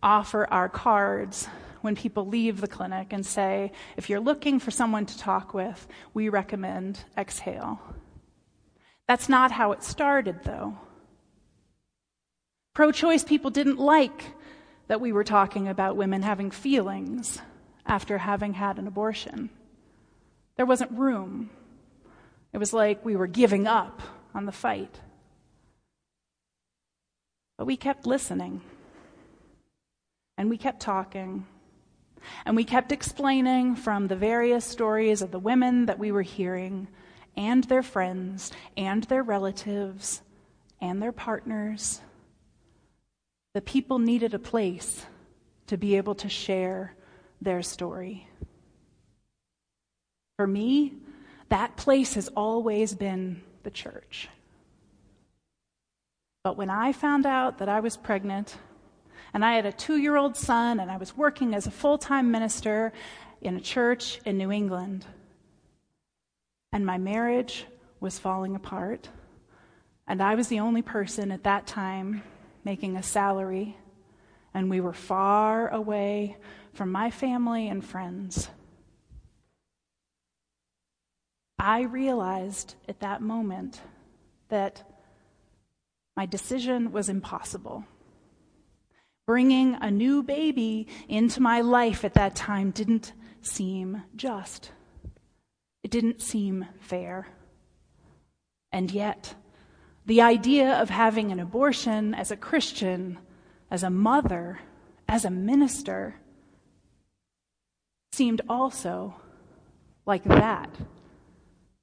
offer 0.03 0.45
our 0.51 0.67
cards 0.67 1.47
when 1.81 1.95
people 1.95 2.25
leave 2.25 2.61
the 2.61 2.67
clinic 2.67 3.13
and 3.13 3.25
say, 3.25 3.71
if 3.97 4.09
you're 4.09 4.19
looking 4.19 4.59
for 4.59 4.71
someone 4.71 5.05
to 5.05 5.17
talk 5.17 5.53
with, 5.53 5.87
we 6.13 6.29
recommend 6.29 7.03
Exhale. 7.17 7.79
That's 9.07 9.29
not 9.29 9.51
how 9.51 9.71
it 9.71 9.83
started, 9.83 10.43
though. 10.43 10.77
Pro 12.73 12.91
choice 12.91 13.23
people 13.23 13.49
didn't 13.49 13.79
like 13.79 14.33
that 14.87 15.01
we 15.01 15.11
were 15.11 15.23
talking 15.23 15.67
about 15.67 15.97
women 15.97 16.21
having 16.21 16.51
feelings 16.51 17.39
after 17.85 18.17
having 18.17 18.53
had 18.53 18.77
an 18.77 18.87
abortion. 18.87 19.49
There 20.55 20.65
wasn't 20.65 20.91
room. 20.91 21.49
It 22.53 22.57
was 22.57 22.73
like 22.73 23.03
we 23.05 23.15
were 23.15 23.27
giving 23.27 23.67
up 23.67 24.01
on 24.33 24.45
the 24.45 24.51
fight. 24.51 24.99
But 27.57 27.65
we 27.65 27.77
kept 27.77 28.05
listening. 28.05 28.61
And 30.37 30.49
we 30.49 30.57
kept 30.57 30.79
talking. 30.79 31.45
And 32.45 32.55
we 32.55 32.63
kept 32.63 32.91
explaining 32.91 33.75
from 33.75 34.07
the 34.07 34.15
various 34.15 34.65
stories 34.65 35.21
of 35.21 35.31
the 35.31 35.39
women 35.39 35.85
that 35.85 35.99
we 35.99 36.11
were 36.11 36.21
hearing, 36.21 36.87
and 37.35 37.63
their 37.65 37.83
friends, 37.83 38.51
and 38.75 39.03
their 39.05 39.23
relatives, 39.23 40.21
and 40.81 41.01
their 41.01 41.11
partners, 41.11 42.01
the 43.53 43.61
people 43.61 43.99
needed 43.99 44.33
a 44.33 44.39
place 44.39 45.05
to 45.67 45.77
be 45.77 45.97
able 45.97 46.15
to 46.15 46.29
share 46.29 46.95
their 47.41 47.61
story. 47.61 48.27
For 50.37 50.47
me, 50.47 50.93
that 51.49 51.75
place 51.75 52.13
has 52.13 52.27
always 52.29 52.93
been 52.93 53.41
the 53.63 53.71
church. 53.71 54.29
But 56.43 56.57
when 56.57 56.69
I 56.69 56.93
found 56.93 57.25
out 57.25 57.57
that 57.57 57.69
I 57.69 57.79
was 57.81 57.97
pregnant, 57.97 58.57
and 59.33 59.45
I 59.45 59.53
had 59.53 59.65
a 59.65 59.71
two 59.71 59.97
year 59.97 60.15
old 60.15 60.35
son, 60.35 60.79
and 60.79 60.89
I 60.89 60.97
was 60.97 61.15
working 61.15 61.53
as 61.53 61.67
a 61.67 61.71
full 61.71 61.97
time 61.97 62.31
minister 62.31 62.93
in 63.41 63.55
a 63.55 63.61
church 63.61 64.19
in 64.25 64.37
New 64.37 64.51
England, 64.51 65.05
and 66.71 66.85
my 66.85 66.97
marriage 66.97 67.65
was 67.99 68.19
falling 68.19 68.55
apart, 68.55 69.09
and 70.07 70.21
I 70.21 70.35
was 70.35 70.47
the 70.47 70.59
only 70.59 70.81
person 70.81 71.31
at 71.31 71.43
that 71.43 71.67
time 71.67 72.23
making 72.63 72.95
a 72.95 73.03
salary, 73.03 73.77
and 74.53 74.69
we 74.69 74.81
were 74.81 74.93
far 74.93 75.69
away 75.69 76.37
from 76.73 76.91
my 76.91 77.11
family 77.11 77.67
and 77.67 77.83
friends. 77.83 78.49
I 81.57 81.81
realized 81.81 82.75
at 82.87 83.01
that 83.01 83.21
moment 83.21 83.81
that 84.47 84.81
my 86.15 86.25
decision 86.25 86.91
was 86.91 87.09
impossible. 87.09 87.85
Bringing 89.29 89.75
a 89.75 89.91
new 89.91 90.23
baby 90.23 90.87
into 91.07 91.39
my 91.39 91.61
life 91.61 92.03
at 92.03 92.15
that 92.15 92.33
time 92.35 92.71
didn't 92.71 93.13
seem 93.43 94.01
just. 94.15 94.71
It 95.83 95.91
didn't 95.91 96.23
seem 96.23 96.65
fair. 96.79 97.27
And 98.71 98.89
yet, 98.89 99.35
the 100.07 100.23
idea 100.23 100.81
of 100.81 100.89
having 100.89 101.31
an 101.31 101.39
abortion 101.39 102.15
as 102.15 102.31
a 102.31 102.35
Christian, 102.35 103.19
as 103.69 103.83
a 103.83 103.91
mother, 103.91 104.61
as 105.07 105.25
a 105.25 105.29
minister, 105.29 106.15
seemed 108.11 108.41
also 108.49 109.13
like 110.07 110.23
that 110.23 110.75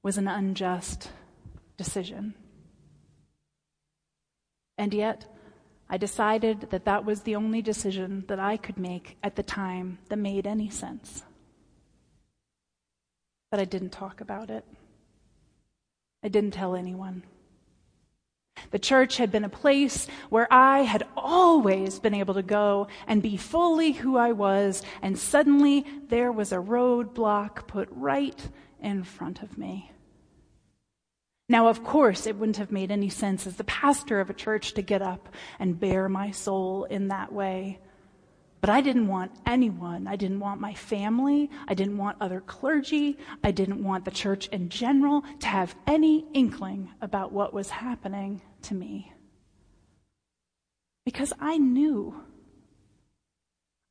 was 0.02 0.18
an 0.18 0.26
unjust 0.26 1.12
decision. 1.76 2.34
And 4.76 4.92
yet, 4.92 5.26
I 5.88 5.96
decided 5.96 6.70
that 6.70 6.84
that 6.84 7.04
was 7.04 7.22
the 7.22 7.36
only 7.36 7.62
decision 7.62 8.24
that 8.28 8.40
I 8.40 8.56
could 8.56 8.78
make 8.78 9.16
at 9.22 9.36
the 9.36 9.42
time 9.42 9.98
that 10.08 10.16
made 10.16 10.46
any 10.46 10.68
sense. 10.68 11.22
But 13.50 13.60
I 13.60 13.64
didn't 13.64 13.90
talk 13.90 14.20
about 14.20 14.50
it. 14.50 14.64
I 16.24 16.28
didn't 16.28 16.54
tell 16.54 16.74
anyone. 16.74 17.22
The 18.70 18.78
church 18.78 19.18
had 19.18 19.30
been 19.30 19.44
a 19.44 19.48
place 19.48 20.08
where 20.28 20.52
I 20.52 20.80
had 20.80 21.06
always 21.16 22.00
been 22.00 22.14
able 22.14 22.34
to 22.34 22.42
go 22.42 22.88
and 23.06 23.22
be 23.22 23.36
fully 23.36 23.92
who 23.92 24.16
I 24.16 24.32
was, 24.32 24.82
and 25.02 25.16
suddenly 25.16 25.86
there 26.08 26.32
was 26.32 26.52
a 26.52 26.56
roadblock 26.56 27.66
put 27.68 27.88
right 27.92 28.48
in 28.80 29.04
front 29.04 29.42
of 29.42 29.56
me. 29.56 29.92
Now, 31.48 31.68
of 31.68 31.84
course, 31.84 32.26
it 32.26 32.36
wouldn't 32.36 32.56
have 32.56 32.72
made 32.72 32.90
any 32.90 33.08
sense 33.08 33.46
as 33.46 33.56
the 33.56 33.64
pastor 33.64 34.20
of 34.20 34.30
a 34.30 34.34
church 34.34 34.74
to 34.74 34.82
get 34.82 35.00
up 35.00 35.28
and 35.58 35.78
bare 35.78 36.08
my 36.08 36.32
soul 36.32 36.84
in 36.84 37.08
that 37.08 37.32
way. 37.32 37.78
But 38.60 38.70
I 38.70 38.80
didn't 38.80 39.06
want 39.06 39.30
anyone. 39.46 40.08
I 40.08 40.16
didn't 40.16 40.40
want 40.40 40.60
my 40.60 40.74
family. 40.74 41.50
I 41.68 41.74
didn't 41.74 41.98
want 41.98 42.16
other 42.20 42.40
clergy. 42.40 43.16
I 43.44 43.52
didn't 43.52 43.84
want 43.84 44.04
the 44.04 44.10
church 44.10 44.48
in 44.48 44.70
general 44.70 45.22
to 45.40 45.46
have 45.46 45.76
any 45.86 46.26
inkling 46.32 46.90
about 47.00 47.30
what 47.30 47.54
was 47.54 47.70
happening 47.70 48.42
to 48.62 48.74
me. 48.74 49.12
Because 51.04 51.32
I 51.38 51.58
knew. 51.58 52.20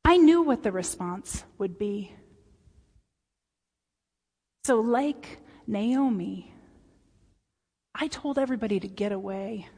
I 0.03 0.17
knew 0.17 0.41
what 0.41 0.63
the 0.63 0.73
response 0.73 1.45
would 1.57 1.77
be. 1.79 2.13
So, 4.65 4.81
like 4.81 5.39
Naomi, 5.67 6.54
I 7.97 8.07
told 8.07 8.37
everybody 8.37 8.79
to 8.81 8.87
get 8.89 9.13
away. 9.13 9.69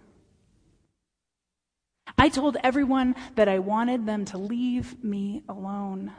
I 2.18 2.30
told 2.30 2.58
everyone 2.64 3.16
that 3.36 3.48
I 3.48 3.60
wanted 3.60 4.08
them 4.08 4.26
to 4.26 4.40
leave 4.40 5.04
me 5.04 5.44
alone. 5.48 6.12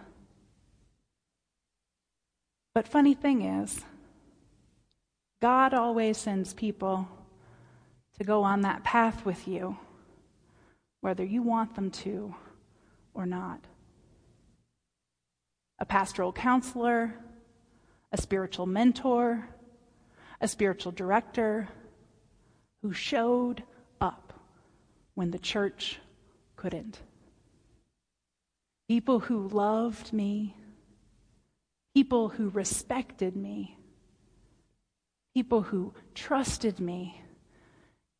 But 2.72 2.86
funny 2.86 3.14
thing 3.14 3.42
is, 3.42 3.80
God 5.42 5.74
always 5.74 6.18
sends 6.18 6.54
people 6.54 7.08
to 8.16 8.24
go 8.24 8.44
on 8.44 8.60
that 8.60 8.84
path 8.84 9.24
with 9.24 9.48
you, 9.48 9.76
whether 11.00 11.24
you 11.24 11.42
want 11.42 11.74
them 11.74 11.90
to 11.90 12.32
or 13.12 13.26
not. 13.26 13.60
A 15.80 15.84
pastoral 15.84 16.32
counselor, 16.32 17.14
a 18.12 18.20
spiritual 18.20 18.66
mentor, 18.66 19.48
a 20.40 20.46
spiritual 20.46 20.92
director 20.92 21.68
who 22.82 22.92
showed 22.92 23.62
up 24.00 24.32
when 25.14 25.30
the 25.30 25.38
church 25.38 25.98
couldn't. 26.56 27.00
People 28.88 29.20
who 29.20 29.48
loved 29.48 30.12
me, 30.12 30.56
people 31.94 32.28
who 32.28 32.48
respected 32.50 33.36
me, 33.36 33.76
people 35.34 35.62
who 35.62 35.92
trusted 36.14 36.80
me, 36.80 37.20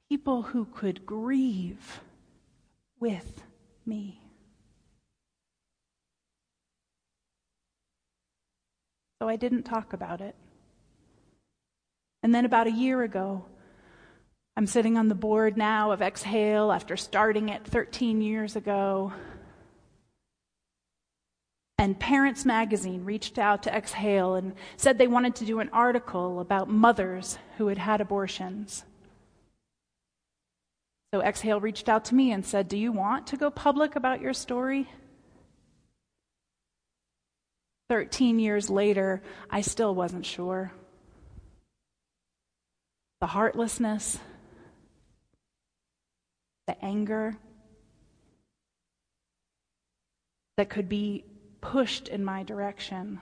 people 0.09 0.42
who 0.42 0.64
could 0.66 1.07
grieve 1.07 2.01
with 3.01 3.42
me. 3.87 4.21
So 9.21 9.29
I 9.29 9.37
didn't 9.37 9.64
talk 9.64 9.92
about 9.92 10.21
it. 10.21 10.37
And 12.23 12.35
then 12.35 12.44
about 12.44 12.66
a 12.66 12.73
year 12.73 13.03
ago, 13.03 13.44
I'm 14.59 14.66
sitting 14.66 14.99
on 14.99 15.07
the 15.07 15.14
board 15.14 15.57
now 15.57 15.92
of 15.92 16.03
Exhale 16.03 16.73
after 16.73 16.97
starting 16.97 17.49
it 17.49 17.64
13 17.64 18.21
years 18.21 18.57
ago. 18.57 19.13
And 21.79 21.96
Parents 21.96 22.44
Magazine 22.44 23.04
reached 23.04 23.38
out 23.38 23.63
to 23.63 23.73
Exhale 23.73 24.35
and 24.35 24.54
said 24.77 24.98
they 24.98 25.06
wanted 25.06 25.37
to 25.37 25.44
do 25.44 25.61
an 25.61 25.71
article 25.73 26.40
about 26.40 26.69
mothers 26.69 27.38
who 27.56 27.69
had 27.69 27.79
had 27.79 28.00
abortions. 28.00 28.83
So 31.15 31.23
Exhale 31.23 31.61
reached 31.61 31.88
out 31.88 32.06
to 32.06 32.17
me 32.17 32.33
and 32.33 32.44
said, 32.44 32.67
Do 32.67 32.77
you 32.77 32.90
want 32.90 33.29
to 33.29 33.37
go 33.37 33.52
public 33.52 33.94
about 33.94 34.21
your 34.21 34.35
story? 34.35 34.88
13 37.90 38.40
years 38.40 38.69
later, 38.69 39.23
I 39.48 39.61
still 39.61 39.94
wasn't 39.94 40.27
sure. 40.27 40.73
The 43.21 43.29
heartlessness, 43.29 44.19
the 46.69 46.85
anger 46.85 47.37
that 50.56 50.71
could 50.71 50.88
be 50.88 51.25
pushed 51.60 52.06
in 52.06 52.25
my 52.25 52.44
direction 52.44 53.21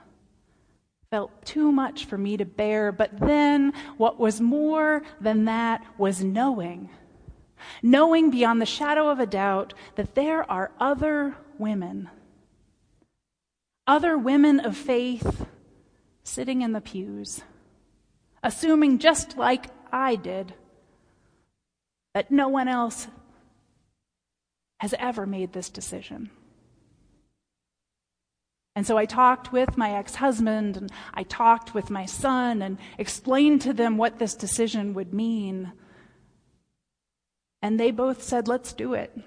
felt 1.09 1.45
too 1.45 1.71
much 1.71 2.05
for 2.05 2.17
me 2.17 2.37
to 2.37 2.45
bear. 2.45 2.91
But 2.91 3.19
then, 3.19 3.73
what 3.97 4.19
was 4.19 4.39
more 4.39 5.01
than 5.19 5.45
that 5.45 5.83
was 5.97 6.23
knowing 6.23 6.89
knowing 7.81 8.29
beyond 8.29 8.61
the 8.61 8.65
shadow 8.65 9.09
of 9.09 9.19
a 9.19 9.25
doubt 9.25 9.73
that 9.95 10.15
there 10.15 10.49
are 10.49 10.71
other 10.79 11.35
women, 11.57 12.09
other 13.85 14.17
women 14.17 14.59
of 14.59 14.75
faith 14.77 15.47
sitting 16.23 16.61
in 16.61 16.71
the 16.73 16.81
pews, 16.81 17.41
assuming 18.43 18.99
just 18.99 19.37
like 19.37 19.67
I 19.91 20.15
did 20.15 20.53
that 22.13 22.31
no 22.31 22.47
one 22.47 22.67
else 22.67 23.07
has 24.77 24.93
ever 24.99 25.25
made 25.25 25.53
this 25.53 25.69
decision. 25.69 26.29
And 28.75 28.85
so 28.85 28.95
I 28.95 29.05
talked 29.05 29.51
with 29.51 29.75
my 29.75 29.93
ex 29.93 30.13
husband 30.15 30.77
and 30.77 30.91
I 31.13 31.23
talked 31.23 31.73
with 31.73 31.89
my 31.89 32.05
son 32.05 32.61
and 32.61 32.77
explained 32.99 33.61
to 33.61 33.73
them 33.73 33.97
what 33.97 34.19
this 34.19 34.35
decision 34.35 34.93
would 34.93 35.13
mean. 35.13 35.71
And 37.63 37.79
they 37.79 37.89
both 37.89 38.21
said, 38.21 38.47
let's 38.47 38.73
do 38.73 38.93
it. 38.93 39.17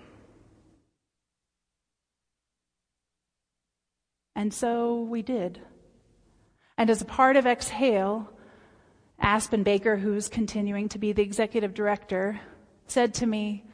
And 4.36 4.55
so 4.55 5.03
we 5.03 5.22
did. 5.22 5.61
And 6.78 6.88
as 6.88 7.03
a 7.03 7.05
part 7.05 7.36
of 7.36 7.44
Exhale, 7.44 8.30
Aspen 9.18 9.64
Baker, 9.64 9.96
who's 9.96 10.28
continuing 10.28 10.88
to 10.90 10.98
be 10.98 11.12
the 11.12 11.22
executive 11.22 11.74
director, 11.74 12.40
said 12.86 13.14
to 13.14 13.26
me, 13.26 13.64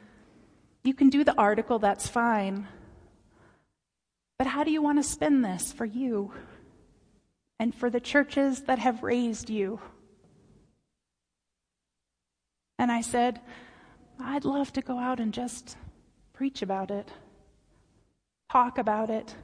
You 0.87 0.93
can 0.93 1.09
do 1.09 1.25
the 1.25 1.37
article, 1.37 1.79
that's 1.79 2.07
fine. 2.07 2.65
But 4.37 4.47
how 4.47 4.63
do 4.63 4.71
you 4.71 4.81
want 4.81 4.99
to 4.99 5.03
spin 5.03 5.41
this 5.41 5.73
for 5.73 5.83
you 5.83 6.31
and 7.59 7.75
for 7.75 7.89
the 7.89 7.99
churches 7.99 8.61
that 8.67 8.79
have 8.79 9.03
raised 9.03 9.49
you? 9.49 9.81
And 12.79 12.89
I 12.89 13.01
said, 13.01 13.41
I'd 14.17 14.45
love 14.45 14.71
to 14.71 14.81
go 14.81 14.97
out 14.97 15.19
and 15.19 15.33
just 15.33 15.75
preach 16.31 16.61
about 16.61 16.89
it, 16.89 17.11
talk 18.49 18.77
about 18.77 19.09
it, 19.09 19.35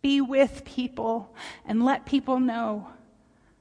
be 0.00 0.22
with 0.22 0.64
people, 0.64 1.36
and 1.66 1.84
let 1.84 2.06
people 2.06 2.40
know 2.40 2.88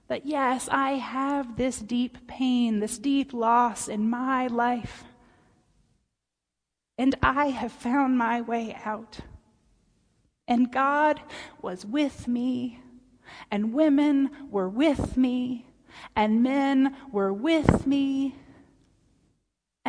that 0.07 0.25
yes, 0.25 0.69
I 0.71 0.91
have 0.91 1.57
this 1.57 1.79
deep 1.79 2.27
pain, 2.27 2.79
this 2.79 2.97
deep 2.97 3.33
loss 3.33 3.89
in 3.89 4.09
my 4.09 4.47
life. 4.47 5.03
And 6.99 7.15
I 7.23 7.47
have 7.47 7.71
found 7.71 8.15
my 8.15 8.41
way 8.41 8.77
out. 8.85 9.21
And 10.47 10.71
God 10.71 11.19
was 11.61 11.83
with 11.83 12.27
me, 12.27 12.79
and 13.49 13.73
women 13.73 14.29
were 14.51 14.69
with 14.69 15.17
me, 15.17 15.65
and 16.15 16.43
men 16.43 16.95
were 17.11 17.33
with 17.33 17.87
me 17.87 18.35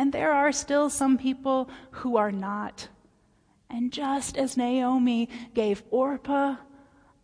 and 0.01 0.11
there 0.13 0.31
are 0.31 0.51
still 0.51 0.89
some 0.89 1.15
people 1.15 1.69
who 1.91 2.17
are 2.17 2.31
not. 2.31 2.87
And 3.69 3.91
just 3.91 4.35
as 4.35 4.57
Naomi 4.57 5.29
gave 5.53 5.83
Orpah 5.91 6.55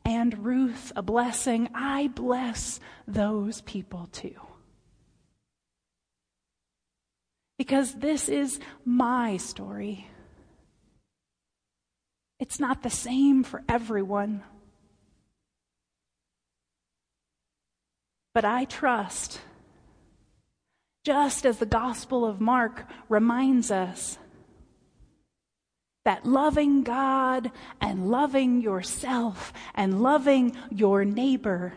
and 0.06 0.46
Ruth 0.46 0.92
a 0.96 1.02
blessing, 1.02 1.70
I 1.74 2.10
bless 2.10 2.80
those 3.08 3.62
people 3.62 4.10
too. 4.12 4.36
Because 7.58 7.94
this 7.96 8.30
is 8.30 8.60
my 8.86 9.38
story. 9.38 10.08
It's 12.40 12.60
not 12.60 12.84
the 12.84 12.90
same 12.90 13.44
for 13.44 13.64
everyone. 13.68 14.44
But 18.34 18.46
I 18.46 18.66
trust 18.66 19.42
just 21.04 21.46
as 21.46 21.58
the 21.58 21.66
Gospel 21.66 22.26
of 22.26 22.42
Mark 22.42 22.86
reminds 23.10 23.72
us 23.72 24.18
that 26.06 26.26
loving 26.26 26.84
God 26.84 27.52
and 27.82 28.10
loving 28.10 28.62
yourself 28.62 29.52
and 29.74 30.02
loving 30.02 30.56
your 30.70 31.06
neighbor 31.06 31.74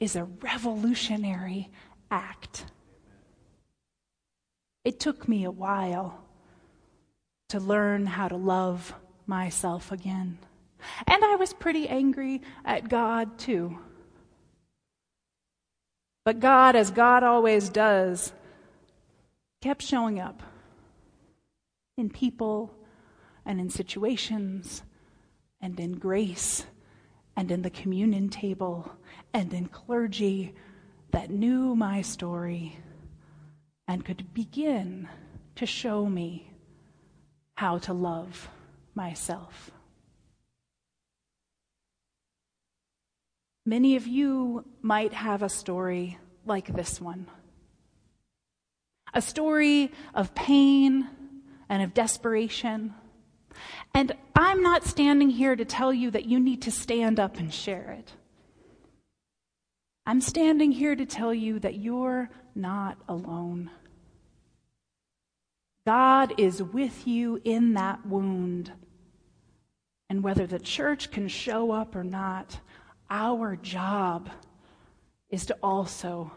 is 0.00 0.16
a 0.16 0.24
revolutionary 0.24 1.70
act. 2.10 2.66
It 4.84 4.98
took 4.98 5.28
me 5.28 5.44
a 5.44 5.50
while 5.50 6.22
to 7.50 7.60
learn 7.60 8.06
how 8.06 8.28
to 8.28 8.36
love 8.36 8.94
myself 9.26 9.92
again. 9.92 10.38
And 11.06 11.24
I 11.24 11.36
was 11.36 11.52
pretty 11.52 11.88
angry 11.88 12.42
at 12.64 12.88
God 12.88 13.38
too. 13.38 13.78
But 16.24 16.40
God, 16.40 16.76
as 16.76 16.90
God 16.90 17.22
always 17.22 17.68
does, 17.68 18.32
kept 19.60 19.82
showing 19.82 20.18
up 20.18 20.42
in 21.96 22.10
people 22.10 22.74
and 23.44 23.60
in 23.60 23.70
situations 23.70 24.82
and 25.60 25.78
in 25.78 25.92
grace 25.92 26.64
and 27.36 27.50
in 27.50 27.62
the 27.62 27.70
communion 27.70 28.28
table 28.28 28.92
and 29.32 29.52
in 29.52 29.66
clergy 29.66 30.54
that 31.10 31.30
knew 31.30 31.74
my 31.76 32.02
story 32.02 32.78
and 33.92 34.06
could 34.06 34.32
begin 34.32 35.06
to 35.54 35.66
show 35.66 36.06
me 36.06 36.50
how 37.56 37.76
to 37.76 37.92
love 37.92 38.48
myself. 38.94 39.70
Many 43.66 43.96
of 43.96 44.06
you 44.06 44.64
might 44.80 45.12
have 45.12 45.42
a 45.42 45.50
story 45.50 46.18
like 46.46 46.74
this 46.74 47.02
one 47.02 47.26
a 49.12 49.20
story 49.20 49.92
of 50.14 50.34
pain 50.34 51.06
and 51.68 51.82
of 51.82 51.92
desperation. 51.92 52.94
And 53.92 54.12
I'm 54.34 54.62
not 54.62 54.86
standing 54.86 55.28
here 55.28 55.54
to 55.54 55.66
tell 55.66 55.92
you 55.92 56.10
that 56.12 56.24
you 56.24 56.40
need 56.40 56.62
to 56.62 56.70
stand 56.70 57.20
up 57.20 57.36
and 57.36 57.52
share 57.52 57.94
it. 57.98 58.10
I'm 60.06 60.22
standing 60.22 60.72
here 60.72 60.96
to 60.96 61.04
tell 61.04 61.34
you 61.34 61.58
that 61.58 61.74
you're 61.74 62.30
not 62.54 62.96
alone. 63.06 63.70
God 65.86 66.34
is 66.38 66.62
with 66.62 67.06
you 67.06 67.40
in 67.44 67.74
that 67.74 68.06
wound. 68.06 68.72
And 70.08 70.22
whether 70.22 70.46
the 70.46 70.60
church 70.60 71.10
can 71.10 71.28
show 71.28 71.72
up 71.72 71.96
or 71.96 72.04
not, 72.04 72.60
our 73.10 73.56
job 73.56 74.30
is 75.30 75.46
to 75.46 75.56
also 75.62 76.30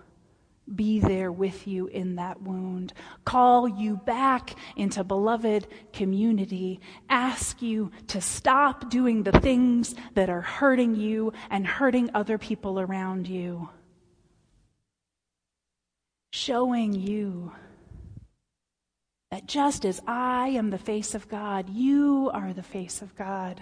be 0.73 0.99
there 0.99 1.31
with 1.31 1.67
you 1.67 1.87
in 1.87 2.15
that 2.15 2.41
wound, 2.41 2.93
call 3.23 3.67
you 3.67 3.97
back 3.97 4.55
into 4.75 5.03
beloved 5.03 5.67
community, 5.93 6.79
ask 7.09 7.61
you 7.61 7.91
to 8.07 8.19
stop 8.19 8.89
doing 8.89 9.21
the 9.21 9.39
things 9.39 9.93
that 10.15 10.29
are 10.29 10.41
hurting 10.41 10.95
you 10.95 11.33
and 11.51 11.67
hurting 11.67 12.09
other 12.15 12.37
people 12.37 12.79
around 12.79 13.27
you, 13.27 13.69
showing 16.31 16.93
you 16.93 17.51
that 19.35 19.47
just 19.47 19.83
as 19.83 20.01
I 20.07 20.47
am 20.47 20.69
the 20.69 20.77
face 20.77 21.13
of 21.13 21.27
God, 21.27 21.69
you 21.69 22.31
are 22.33 22.53
the 22.53 22.63
face 22.63 23.01
of 23.01 23.13
God. 23.17 23.61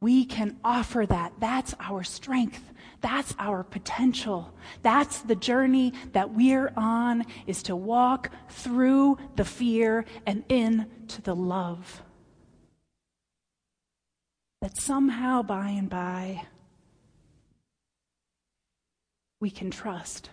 We 0.00 0.24
can 0.24 0.56
offer 0.64 1.06
that. 1.06 1.34
That's 1.38 1.76
our 1.78 2.02
strength. 2.02 2.72
That's 3.02 3.36
our 3.38 3.62
potential. 3.62 4.52
That's 4.82 5.20
the 5.20 5.36
journey 5.36 5.92
that 6.10 6.34
we're 6.34 6.72
on 6.76 7.24
is 7.46 7.62
to 7.64 7.76
walk 7.76 8.32
through 8.48 9.16
the 9.36 9.44
fear 9.44 10.04
and 10.26 10.42
into 10.48 11.22
the 11.22 11.36
love. 11.36 12.02
That 14.60 14.76
somehow 14.76 15.42
by 15.42 15.68
and 15.68 15.88
by 15.88 16.46
we 19.38 19.50
can 19.50 19.70
trust. 19.70 20.30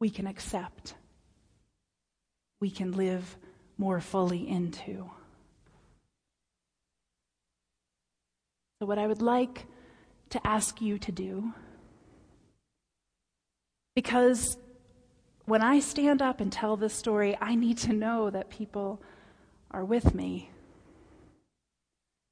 We 0.00 0.10
can 0.10 0.26
accept. 0.26 0.94
We 2.64 2.70
can 2.70 2.92
live 2.92 3.36
more 3.76 4.00
fully 4.00 4.48
into. 4.48 5.10
So, 8.78 8.86
what 8.86 8.96
I 8.96 9.06
would 9.06 9.20
like 9.20 9.66
to 10.30 10.46
ask 10.46 10.80
you 10.80 10.98
to 11.00 11.12
do. 11.12 11.52
Because 13.94 14.56
when 15.44 15.60
I 15.60 15.80
stand 15.80 16.22
up 16.22 16.40
and 16.40 16.50
tell 16.50 16.78
this 16.78 16.94
story, 16.94 17.36
I 17.38 17.54
need 17.54 17.76
to 17.80 17.92
know 17.92 18.30
that 18.30 18.48
people 18.48 19.02
are 19.70 19.84
with 19.84 20.14
me. 20.14 20.48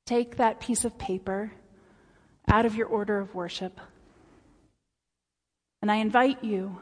Take 0.07 0.39
that 0.39 0.61
piece 0.61 0.87
of 0.87 0.97
paper 0.97 1.53
out 2.49 2.65
of 2.65 2.75
your 2.75 2.87
order 2.87 3.19
of 3.19 3.35
worship, 3.35 3.79
and 5.83 5.93
I 5.93 5.97
invite 5.97 6.43
you 6.43 6.79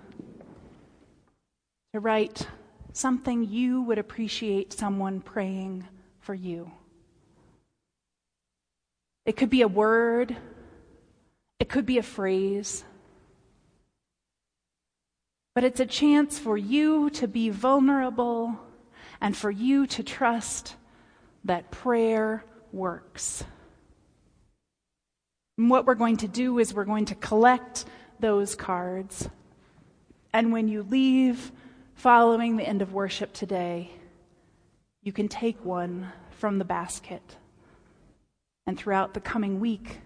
to 1.92 1.98
write 1.98 2.46
something 2.93 3.45
you 3.45 3.82
would 3.82 3.99
appreciate 3.99 4.72
someone 4.72 5.20
praying 5.20 5.86
for 6.20 6.34
you. 6.34 6.70
It 9.24 9.36
could 9.36 9.51
be 9.51 9.62
a 9.62 9.68
word 9.68 10.36
it 11.61 11.68
could 11.68 11.86
be 11.86 11.99
a 11.99 12.03
phrase. 12.03 12.84
but 15.53 15.64
it's 15.64 15.80
a 15.80 15.84
chance 15.84 16.38
for 16.38 16.57
you 16.57 17.11
to 17.11 17.26
be 17.26 17.51
vulnerable 17.51 18.59
and 19.20 19.36
for 19.36 19.51
you 19.51 19.84
to 19.84 20.03
trust 20.03 20.76
that 21.45 21.70
prayer 21.70 22.45
works. 22.72 23.45
And 25.59 25.68
what 25.68 25.86
we're 25.86 25.97
going 25.97 26.18
to 26.18 26.28
do 26.28 26.61
is 26.61 26.72
we're 26.72 26.84
going 26.84 27.07
to 27.07 27.16
collect 27.16 27.84
those 28.20 28.55
cards. 28.55 29.28
And 30.32 30.53
when 30.53 30.68
you 30.68 30.82
leave 30.84 31.51
following 32.01 32.57
the 32.57 32.66
end 32.66 32.80
of 32.80 32.94
worship 32.94 33.30
today, 33.34 33.90
you 35.03 35.12
can 35.12 35.28
take 35.28 35.62
one 35.62 36.11
from 36.30 36.59
the 36.59 36.64
basket. 36.64 37.36
And 38.66 38.78
throughout 38.78 39.12
the 39.12 39.20
coming 39.20 39.61
week, 39.61 39.98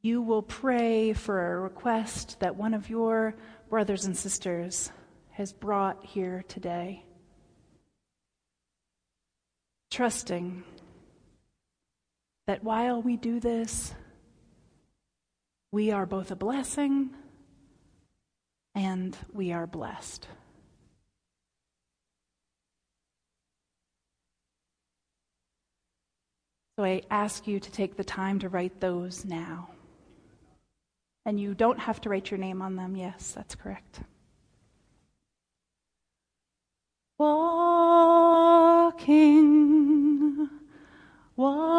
you 0.00 0.22
will 0.22 0.40
pray 0.40 1.12
for 1.12 1.52
a 1.52 1.60
request 1.60 2.40
that 2.40 2.56
one 2.56 2.72
of 2.72 2.88
your 2.88 3.34
brothers 3.68 4.06
and 4.06 4.16
sisters 4.16 4.90
has 5.32 5.52
brought 5.52 6.02
here 6.02 6.46
today. 6.48 7.04
Trusting 9.90 10.64
that 12.46 12.64
while 12.64 13.02
we 13.02 13.18
do 13.18 13.38
this, 13.38 13.94
we 15.70 15.90
are 15.90 16.06
both 16.06 16.30
a 16.30 16.36
blessing 16.36 17.10
and 18.74 19.16
we 19.32 19.52
are 19.52 19.66
blessed. 19.66 20.26
So 26.76 26.84
I 26.84 27.02
ask 27.10 27.46
you 27.46 27.60
to 27.60 27.70
take 27.70 27.96
the 27.96 28.04
time 28.04 28.38
to 28.40 28.48
write 28.48 28.80
those 28.80 29.24
now. 29.24 29.68
And 31.24 31.38
you 31.38 31.54
don't 31.54 31.78
have 31.78 32.00
to 32.00 32.08
write 32.08 32.30
your 32.30 32.38
name 32.38 32.62
on 32.62 32.76
them. 32.76 32.96
Yes, 32.96 33.32
that's 33.36 33.54
correct. 33.54 34.00
Walking, 37.18 38.88
walking 41.36 41.71